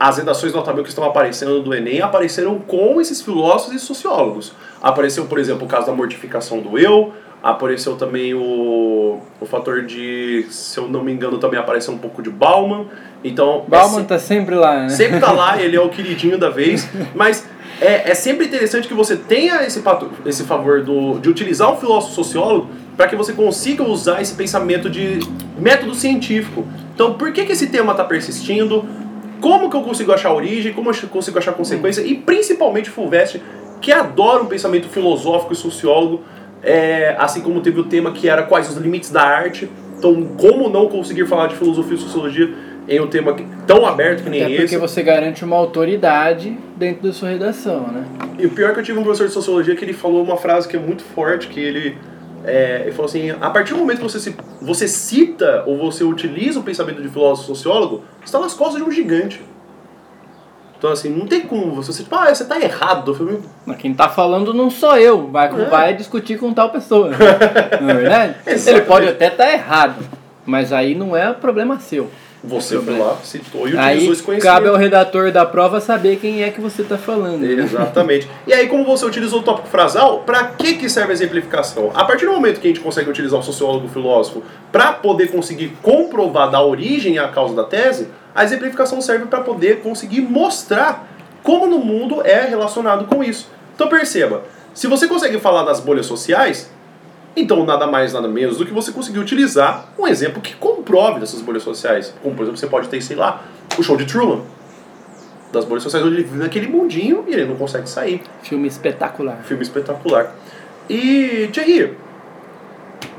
[0.00, 4.52] as redações notáveis que estão aparecendo do Enem apareceram com esses filósofos e sociólogos.
[4.82, 7.12] Apareceu, por exemplo, o caso da mortificação do eu,
[7.44, 12.22] apareceu também o, o fator de, se eu não me engano, também apareceu um pouco
[12.22, 12.86] de Bauman.
[13.22, 14.88] Então, Bauman é, tá sempre lá, né?
[14.88, 17.46] sempre tá lá, ele é o queridinho da vez, mas
[17.82, 21.76] é, é sempre interessante que você tenha esse, pato- esse favor do, de utilizar um
[21.76, 25.18] filósofo sociólogo para que você consiga usar esse pensamento de
[25.58, 26.66] método científico.
[26.94, 28.86] Então, por que, que esse tema está persistindo?
[29.42, 30.72] Como que eu consigo achar origem?
[30.72, 32.00] Como eu consigo achar consequência?
[32.00, 33.42] E principalmente o Fulvestre,
[33.82, 36.22] que adora um pensamento filosófico e sociólogo,
[36.64, 39.68] é, assim como teve o tema que era quais os limites da arte.
[39.98, 42.54] Então, como não conseguir falar de filosofia e sociologia
[42.86, 43.34] em um tema
[43.66, 44.76] tão aberto que nem Até porque esse?
[44.76, 48.04] você garante uma autoridade dentro da sua redação, né?
[48.38, 50.36] E o pior é que eu tive um professor de sociologia que ele falou uma
[50.36, 51.96] frase que é muito forte, que ele,
[52.44, 56.04] é, ele falou assim, a partir do momento que você, se, você cita ou você
[56.04, 59.40] utiliza o pensamento de filósofo sociólogo, você está nas costas de um gigante.
[60.84, 63.12] Então assim, não tem como você, tipo, ah, você tá errado.
[63.12, 65.64] Eu falei, Mas quem tá falando não sou eu, vai, É.
[65.64, 67.08] vai discutir com tal pessoa.
[67.80, 68.34] Não é verdade?
[68.46, 68.86] Ele Exatamente.
[68.86, 70.04] pode até estar errado,
[70.44, 72.10] mas aí não é problema seu.
[72.46, 74.42] você foi lá, citou e utilizou Aí esse conhecimento.
[74.42, 77.38] cabe ao redator da prova saber quem é que você está falando.
[77.40, 77.62] né?
[77.62, 78.28] Exatamente.
[78.46, 81.92] E aí, como você utilizou o tópico frasal, para que, que serve a exemplificação?
[81.94, 85.28] A partir do momento que a gente consegue utilizar o sociólogo, o filósofo, para poder
[85.32, 91.08] conseguir comprovar da origem à causa da tese, a exemplificação serve para poder conseguir mostrar
[91.42, 93.48] como no mundo é relacionado com isso.
[93.74, 96.70] Então perceba, se você consegue falar das bolhas sociais,
[97.36, 101.40] então nada mais, nada menos do que você conseguir utilizar um exemplo que comprove dessas
[101.40, 102.14] bolhas sociais.
[102.22, 103.44] Como, por exemplo, você pode ter, sei lá,
[103.78, 104.42] o show de Truman.
[105.52, 108.22] Das bolhas sociais onde ele vive naquele mundinho e ele não consegue sair.
[108.42, 109.38] Filme espetacular.
[109.44, 110.34] Filme espetacular.
[110.88, 111.96] E, Thierry,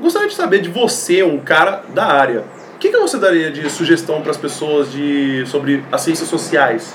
[0.00, 2.44] gostaria de saber de você, um cara da área.
[2.76, 6.94] O que, que você daria de sugestão para as pessoas de, sobre as ciências sociais?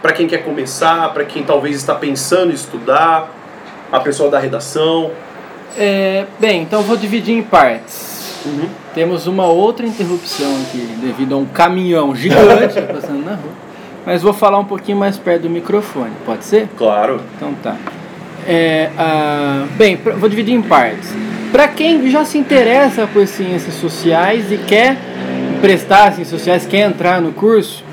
[0.00, 3.30] Para quem quer começar, para quem talvez está pensando em estudar,
[3.92, 5.10] a pessoa da redação.
[5.76, 8.40] É, bem, então vou dividir em partes.
[8.46, 8.70] Uhum.
[8.94, 13.52] Temos uma outra interrupção aqui, devido a um caminhão gigante passando na rua.
[14.06, 16.66] Mas vou falar um pouquinho mais perto do microfone, pode ser?
[16.78, 17.20] Claro.
[17.36, 17.76] Então tá.
[18.48, 21.12] É, ah, bem, vou dividir em partes.
[21.52, 24.96] Para quem já se interessa por ciências sociais e quer
[25.60, 27.84] prestar ciências sociais, quer entrar no curso,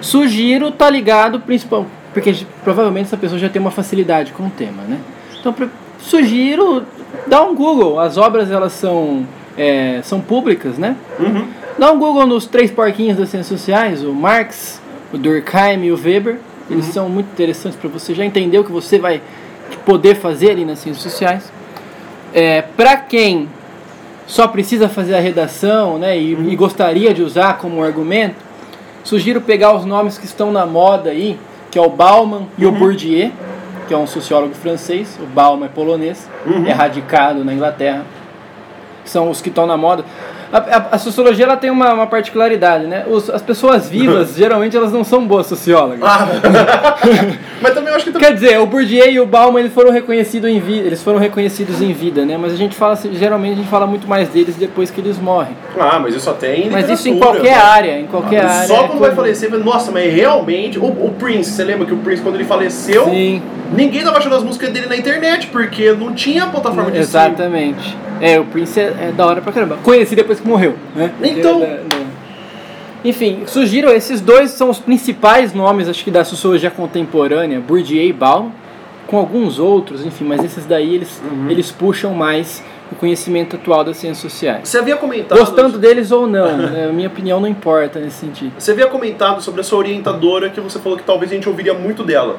[0.00, 4.82] sugiro tá ligado principal, porque provavelmente essa pessoa já tem uma facilidade com o tema,
[4.82, 4.98] né?
[5.38, 5.54] Então
[5.98, 6.84] sugiro
[7.26, 7.98] dar um Google.
[7.98, 9.26] As obras elas são
[9.56, 10.96] é, são públicas, né?
[11.18, 11.46] Uhum.
[11.78, 14.80] Dá um Google nos três porquinhos das ciências sociais, o Marx,
[15.12, 16.38] o Durkheim e o Weber.
[16.70, 19.20] Eles são muito interessantes para você já entender o que você vai
[19.84, 21.50] poder fazer ali nas ciências sociais.
[22.32, 23.48] É, para quem
[24.26, 28.36] só precisa fazer a redação né, e, e gostaria de usar como argumento,
[29.02, 31.38] sugiro pegar os nomes que estão na moda aí,
[31.70, 33.32] que é o Bauman e o Bourdieu,
[33.88, 36.28] que é um sociólogo francês, o Bauman é polonês,
[36.66, 38.04] é radicado na Inglaterra.
[39.04, 40.04] São os que estão na moda.
[40.52, 43.04] A, a- a sociologia ela tem uma, uma particularidade, né?
[43.08, 46.00] Os- as pessoas vivas, geralmente, elas não são boas sociólogas.
[46.02, 46.26] Ah.
[47.60, 48.28] Mas também acho que também.
[48.28, 51.80] Quer dizer, o Bourdieu e o Bauman eles foram reconhecidos em vida, eles foram reconhecidos
[51.80, 52.36] em vida, né?
[52.36, 55.56] Mas a gente fala geralmente a gente fala muito mais deles depois que eles morrem.
[55.78, 57.62] Ah, mas isso até em Mas isso em qualquer né?
[57.62, 58.66] área, em qualquer área.
[58.68, 59.16] Só é quando vai comum.
[59.16, 60.78] falecer, nossa, mas realmente.
[60.78, 63.42] O, o Prince, você lembra que o Prince, quando ele faleceu, Sim,
[63.72, 67.96] ninguém tava achando as músicas dele na internet, porque não tinha plataforma de exatamente.
[68.20, 69.78] É, o Prince é, é da hora pra caramba.
[69.82, 71.10] Conheci depois que morreu, né?
[71.22, 71.62] Então.
[71.62, 72.00] É, da- da-
[73.02, 78.12] Enfim, sugiro, esses dois são os principais nomes, acho que da sociologia contemporânea, Bourdieu e
[78.12, 78.52] Bauman,
[79.06, 81.50] com alguns outros, enfim, mas esses daí eles, Uhum.
[81.50, 82.62] eles puxam mais
[82.92, 84.68] o conhecimento atual das ciências sociais.
[84.68, 85.38] Você havia comentado.
[85.38, 86.90] Gostando deles ou não, né?
[86.92, 88.52] minha opinião não importa nesse sentido.
[88.58, 91.72] Você havia comentado sobre a sua orientadora que você falou que talvez a gente ouviria
[91.72, 92.36] muito dela.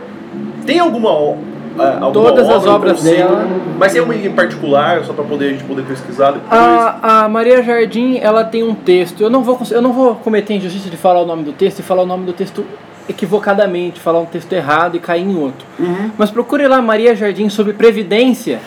[0.66, 3.48] Tem alguma, é, alguma Todas as obra, um obras dela.
[3.78, 6.52] Mas tem uma em particular, só pra poder, a gente poder pesquisar depois?
[6.52, 9.22] A, a Maria Jardim, ela tem um texto.
[9.22, 11.80] Eu não vou eu não vou cometer a injustiça de falar o nome do texto
[11.80, 12.66] e falar o nome do texto
[13.10, 15.66] equivocadamente, falar um texto errado e cair em outro.
[15.80, 16.12] Uhum.
[16.18, 18.60] Mas procure lá Maria Jardim sobre previdência,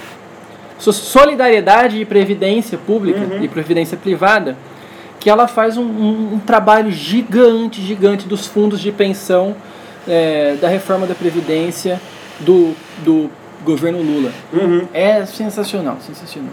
[0.78, 3.42] so- solidariedade e previdência pública Uhum.
[3.42, 4.56] e previdência privada,
[5.20, 9.54] que ela faz um, um- um trabalho gigante, gigante dos fundos de pensão
[10.08, 12.00] é, da reforma da previdência
[12.40, 12.74] do,
[13.04, 13.30] do
[13.64, 14.30] governo Lula.
[14.52, 14.86] Uhum.
[14.92, 16.52] É sensacional, sensacional.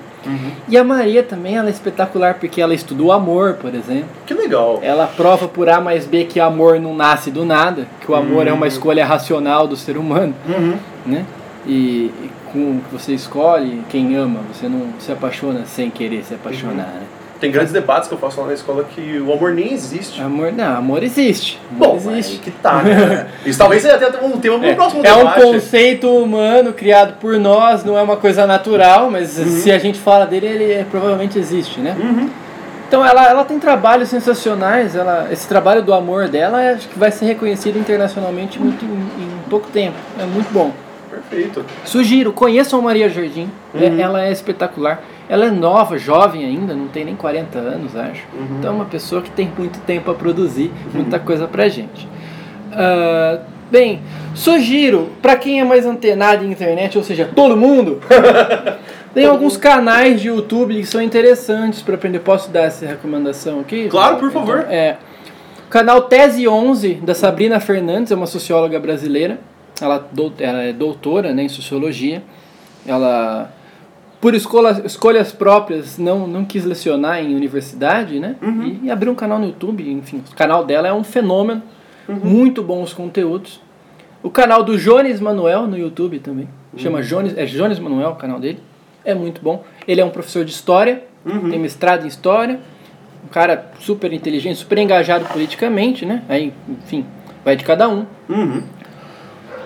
[0.67, 4.07] E a Maria também, ela é espetacular porque ela estudou amor, por exemplo.
[4.25, 4.79] Que legal.
[4.81, 8.47] Ela prova por A mais B que amor não nasce do nada, que o amor
[8.47, 10.77] é uma escolha racional do ser humano, Uhum.
[11.05, 11.25] né?
[11.65, 16.23] E, e com o que você escolhe, quem ama, você não se apaixona sem querer
[16.23, 17.03] se apaixonar, né?
[17.41, 20.21] Tem grandes debates que eu faço lá na escola que o amor nem existe.
[20.21, 21.59] Amor, não, amor existe.
[21.71, 22.37] Amor Bom, existe.
[22.37, 23.27] que tá, né?
[23.43, 25.41] Isso talvez seja até um tema pro É, próximo é um debate.
[25.41, 30.25] conceito humano criado por nós, não é uma coisa natural, mas se a gente fala
[30.27, 31.97] dele, ele é- provavelmente existe, né?
[31.99, 32.29] Uhum.
[32.87, 37.09] Então ela, ela tem trabalhos sensacionais, ela, esse trabalho do amor dela acho que vai
[37.09, 38.89] ser reconhecido internacionalmente muito, em,
[39.23, 39.95] em pouco tempo.
[40.19, 40.71] É muito bom.
[41.09, 41.65] Perfeito.
[41.85, 43.99] Sugiro, conheçam a Maria Jardim, é- Uhum.
[43.99, 45.01] ela é espetacular.
[45.31, 48.27] Ela é nova, jovem ainda, não tem nem 40 anos, acho.
[48.33, 48.57] Uhum.
[48.59, 52.05] Então é uma pessoa que tem muito tempo a produzir, muita coisa pra gente.
[52.73, 53.39] Ah,
[53.71, 54.01] bem,
[54.35, 58.01] sugiro, pra quem é mais antenado em internet, ou seja, todo mundo,
[59.15, 62.19] tem alguns canais de YouTube que são interessantes para aprender.
[62.19, 63.87] Posso dar essa recomendação aqui?
[63.87, 64.59] Claro, por favor.
[64.59, 64.97] Então, é,
[65.65, 69.39] o canal Tese 11, da Sabrina Fernandes, é uma socióloga brasileira.
[69.81, 70.05] Ela,
[70.39, 72.21] ela é doutora né, em sociologia.
[72.85, 73.49] Ela,
[74.21, 78.35] por escola, escolhas próprias, não, não quis lecionar em universidade, né?
[78.83, 79.89] E, e abriu um canal no YouTube.
[79.91, 81.63] Enfim, o canal dela é um fenômeno.
[82.07, 83.59] Muito bons conteúdos.
[84.21, 86.47] O canal do Jones Manuel no YouTube também.
[86.77, 88.59] Chama Jones, é Jones Manuel o canal dele.
[89.03, 89.63] É muito bom.
[89.87, 91.03] Ele é um professor de história,
[91.49, 92.59] tem mestrado em história.
[93.25, 96.23] Um cara super inteligente, super engajado politicamente, né?
[96.29, 97.05] Aí, enfim,
[97.43, 98.05] vai de cada um.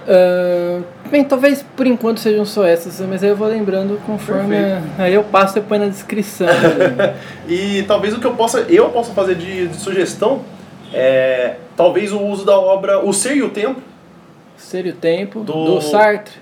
[0.07, 4.55] Ah, bem, talvez por enquanto sejam só essas, mas aí eu vou lembrando conforme.
[4.97, 6.47] Aí eu passo depois na descrição.
[7.47, 10.41] E talvez o que eu possa, eu possa fazer de, de sugestão
[10.93, 13.81] é talvez o uso da obra O Ser e o Tempo.
[14.57, 15.41] Ser e o tempo.
[15.41, 16.33] Do- Do, Sartre.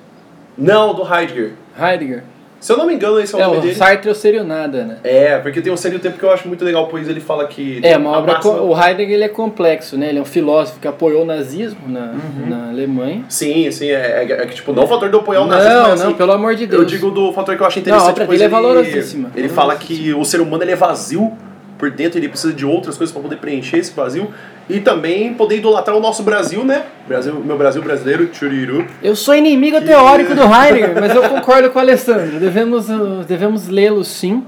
[0.58, 1.54] Não, do Heidegger.
[1.78, 2.24] Heidegger.
[2.64, 3.76] Se eu não me engano, esse é o É, nome o dele.
[3.76, 4.96] Sartre seria o nada, né?
[5.04, 7.20] É, porque tem o Ser e o Tempo que eu acho muito legal, pois ele
[7.20, 7.82] fala que.
[7.84, 8.36] É, uma obra.
[8.36, 10.08] máxima- O Heidegger ele é complexo, né?
[10.08, 12.14] Ele é um filósofo que apoiou o nazismo na,
[12.48, 13.26] na Alemanha.
[13.28, 15.74] Sim, sim, é, é- é que tipo, não o fator de apoiar o Não, nazismo,
[15.82, 16.82] mas não, assim, pelo amor de Deus.
[16.84, 18.02] Eu digo do fator que eu acho interessante.
[18.02, 19.30] Não, a obra dele é ele- valorosíssima.
[19.36, 21.34] Ele fala que o ser humano ele é vazio
[21.78, 24.30] por dentro, ele precisa de outras coisas para poder preencher esse vazio
[24.70, 26.84] e também poder idolatrar o nosso Brasil, né?
[27.08, 28.86] Brasil, meu Brasil brasileiro, churiru.
[29.02, 32.40] Eu sou inimigo Que- teórico do Heidegger, mas eu concordo com o Alessandro.
[32.40, 34.44] Devemos, uh, devemos lê-lo sim.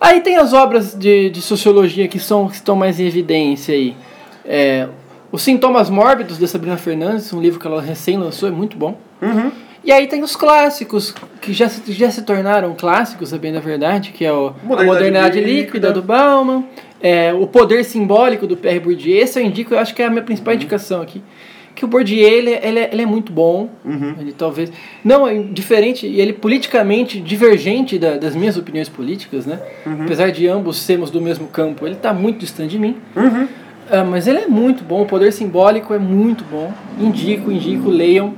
[0.00, 3.96] Aí tem as obras de, de sociologia que, são, que estão mais em evidência aí.
[4.44, 4.88] É,
[5.32, 8.98] Os Sintomas Mórbidos, da Sabrina Fernandes, um livro que ela recém lançou, é muito bom.
[9.22, 9.50] Uhum.
[9.86, 13.60] E aí tem os clássicos, que já se, já se tornaram clássicos, a bem da
[13.60, 16.64] verdade, que é o, a Modernidade Modernidade Líquida, Líquida, do Bauman,
[17.00, 19.16] é, o Poder Simbólico do Pierre Bourdieu.
[19.22, 20.56] Esse eu indico, eu acho que é a minha principal Uhum.
[20.56, 21.22] indicação aqui.
[21.72, 24.16] Que o Bourdieu, ele, ele, é- ele é muito bom, Uhum.
[24.18, 24.72] ele talvez...
[25.04, 29.60] Não, é diferente, e ele politicamente divergente da- das minhas opiniões políticas, né?
[29.86, 30.02] Uhum.
[30.02, 32.96] Apesar de ambos sermos do mesmo campo, ele está muito distante de mim.
[33.88, 36.72] Ah, mas ele é muito bom, o poder simbólico é muito bom.
[36.98, 38.34] Indico, indico, leiam,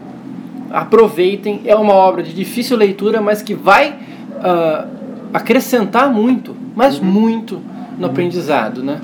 [0.70, 1.60] aproveitem.
[1.64, 3.94] É uma obra de difícil leitura, mas que vai
[4.42, 4.86] ah,
[5.32, 7.60] acrescentar muito, mas muito
[7.98, 9.00] no aprendizado, né?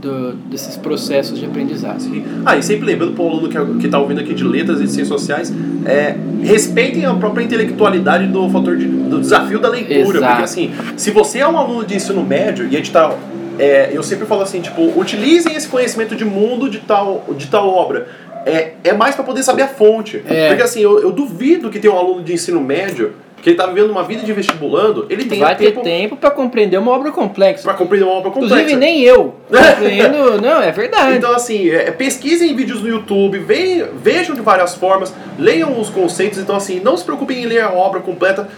[0.00, 2.04] Do- desses processos de aprendizado.
[2.44, 4.84] Ah, e sempre lembrando para o aluno que, que tá ouvindo aqui de letras e
[4.84, 5.52] de ciências sociais,
[5.86, 10.18] é, respeitem a própria intelectualidade do fator de- do desafio da leitura.
[10.18, 10.26] Exato.
[10.32, 13.14] Porque assim, se você é um aluno de ensino médio e a gente tá.
[13.58, 17.66] é, eu sempre falo assim, tipo, utilizem esse conhecimento de mundo de tal, de tal
[17.68, 18.06] obra.
[18.46, 20.22] É, é mais para poder saber a fonte.
[20.28, 20.48] É.
[20.48, 23.66] Porque assim, eu, eu duvido que tenha um aluno de ensino médio que ele tá
[23.66, 27.10] vivendo uma vida de vestibulando, ele tenha Vai ter tempo tempo para compreender uma obra
[27.12, 27.62] complexa.
[27.62, 28.54] para compreender uma obra complexa.
[28.56, 30.40] Inclusive, nem eu compreendo.
[30.40, 31.18] Não, é verdade.
[31.18, 36.38] Então, assim, é, pesquisem vídeos no YouTube, ve- vejam de várias formas, leiam os conceitos.
[36.38, 38.48] Então, assim, não se preocupem em ler a obra completa.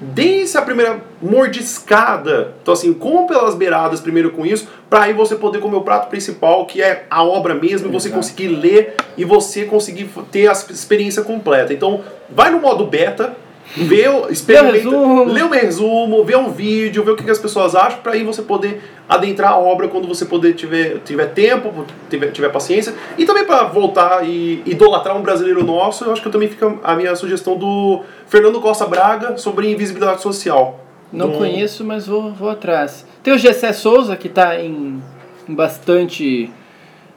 [0.00, 2.54] Deem-se a primeira mordiscada.
[2.62, 6.08] Então, assim, como pelas beiradas primeiro com isso, para aí você poder comer o prato
[6.08, 8.20] principal, que é a obra mesmo, e você Exato.
[8.20, 11.72] conseguir ler e você conseguir ter a experiência completa.
[11.72, 13.36] Então, vai no modo beta.
[13.76, 15.24] Vê, o- experimenta, resumo.
[15.24, 18.22] lê um resumo, vê um vídeo, vê o que, que as pessoas acham, para aí
[18.22, 22.94] você poder adentrar a obra quando você poder tiver, tiver tempo, tiver, tiver paciência.
[23.18, 26.94] E também para voltar e idolatrar um brasileiro nosso, eu acho que também fica a
[26.94, 30.80] minha sugestão do Fernando Costa Braga sobre invisibilidade social.
[31.12, 33.06] Não Do- conheço, mas vou, vou atrás.
[33.22, 35.00] Tem o Gessé Souza, que está em,
[35.48, 36.50] em bastante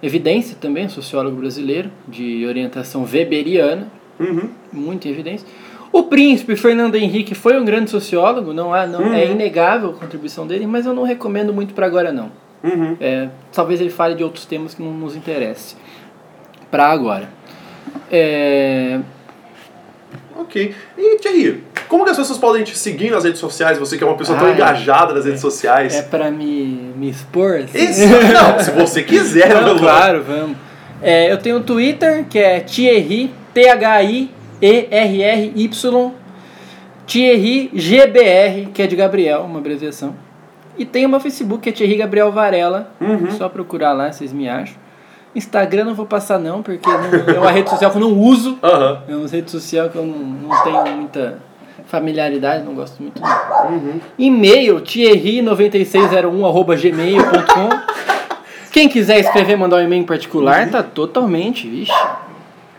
[0.01, 3.87] evidência também, sociólogo brasileiro, de orientação weberiana,
[4.19, 4.49] Uhum.
[4.73, 5.47] muito em evidência.
[5.97, 9.31] O príncipe Fernando Henrique foi um grande sociólogo, não há, não é Uhum.
[9.31, 12.31] inegável a contribuição dele, mas eu não recomendo muito para agora não.
[12.63, 12.95] Uhum.
[13.01, 15.77] É, talvez ele fale de outros temas que não nos interessem.
[16.69, 17.29] Para agora.
[18.11, 18.99] É,
[20.39, 20.73] Ok.
[20.97, 23.79] E Thierry, como que as pessoas podem te seguir nas redes sociais?
[23.79, 24.53] Você que é uma pessoa tão Ah, é.
[24.53, 25.95] engajada nas redes sociais.
[25.95, 27.55] é para me, me expor?
[27.57, 27.77] assim?
[27.79, 30.55] Isso, não, se você quiser, Não, claro, vamos.
[31.01, 33.31] É, eu tenho um Twitter que é Thierry,
[34.59, 36.11] T-H-I-E-R-R-Y,
[37.05, 40.15] Thierry GBR, que é de Gabriel, uma abreviação.
[40.77, 42.91] E tem meu Facebook, que é Thierry Gabriel Varela.
[42.99, 43.31] Uhum.
[43.31, 44.75] Só procurar lá, vocês me acham.
[45.35, 48.57] Instagram não vou passar não, porque não- é uma rede social que eu não uso.
[48.63, 49.03] Aham.
[49.07, 51.39] É uma rede social que eu não, não tenho muita
[51.85, 53.21] familiaridade, não gosto muito.
[53.21, 53.71] Não.
[53.71, 53.99] Uhum.
[54.17, 57.69] E-mail, thierry9601.gmail.com
[58.71, 61.91] Quem quiser escrever, mandar um e-mail em particular, tá totalmente, vixe.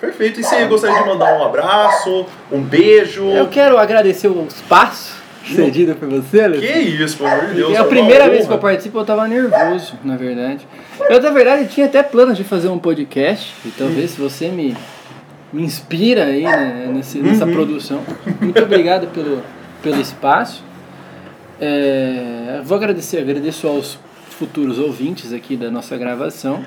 [0.01, 0.41] Perfeito.
[0.41, 3.25] E você gostaria de mandar um abraço, um beijo?
[3.31, 6.61] Eu quero agradecer o espaço cedido por você, Alex.
[6.65, 7.73] Que isso, pelo amor de Deus.
[7.73, 10.67] É a uma primeira vez que eu participo, eu tava nervoso, na verdade.
[11.09, 14.77] Eu, na verdade, tinha até planos de fazer um podcast, e talvez se você me,
[15.53, 17.53] me inspira aí né, nesse, nessa Uhum.
[17.53, 18.03] produção.
[18.41, 19.43] Muito obrigado pelo,
[19.83, 20.63] pelo espaço.
[21.61, 23.99] É, vou agradecer, agradeço aos
[24.31, 26.63] futuros ouvintes aqui da nossa gravação.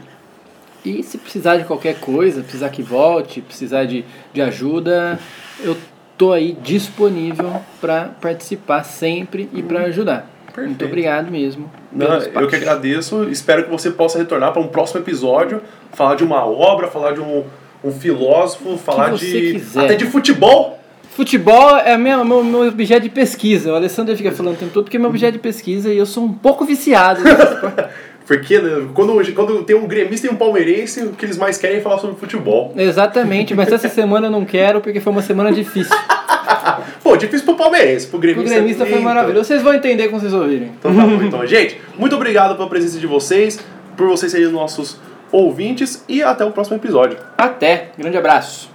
[0.83, 4.03] E se precisar de qualquer coisa, precisar que volte, precisar de,
[4.33, 5.19] de ajuda,
[5.59, 5.77] eu
[6.17, 10.29] tô aí disponível para participar sempre e para ajudar.
[10.45, 10.85] Muito Perfeito.
[10.85, 11.71] obrigado mesmo.
[11.91, 13.23] Não, eu que agradeço.
[13.29, 15.61] Espero que você possa retornar para um próximo episódio,
[15.93, 17.43] falar de uma obra, falar de um,
[17.83, 19.85] um filósofo, falar de quiser.
[19.85, 20.79] até de futebol.
[21.11, 23.71] Futebol é meu, meu, meu objeto de pesquisa.
[23.71, 26.05] O Alessandro fica falando o tempo todo porque é meu objeto de pesquisa e eu
[26.05, 27.21] sou um pouco viciado.
[28.31, 31.79] Porque né, quando, quando tem um gremista e um palmeirense, o que eles mais querem
[31.79, 32.73] é falar sobre futebol.
[32.77, 35.93] Exatamente, mas essa semana eu não quero porque foi uma semana difícil.
[37.03, 38.55] Pô, difícil pro palmeirense, pro O gremista.
[38.55, 39.43] gremista foi nem maravilhoso.
[39.43, 40.71] Vocês vão entender quando vocês ouvirem.
[40.79, 41.45] Então tá bom, então.
[41.45, 43.59] Gente, muito obrigado pela presença de vocês,
[43.97, 44.97] por vocês serem nossos
[45.29, 47.17] ouvintes e até o próximo episódio.
[47.37, 47.89] Até.
[47.97, 48.70] Grande abraço.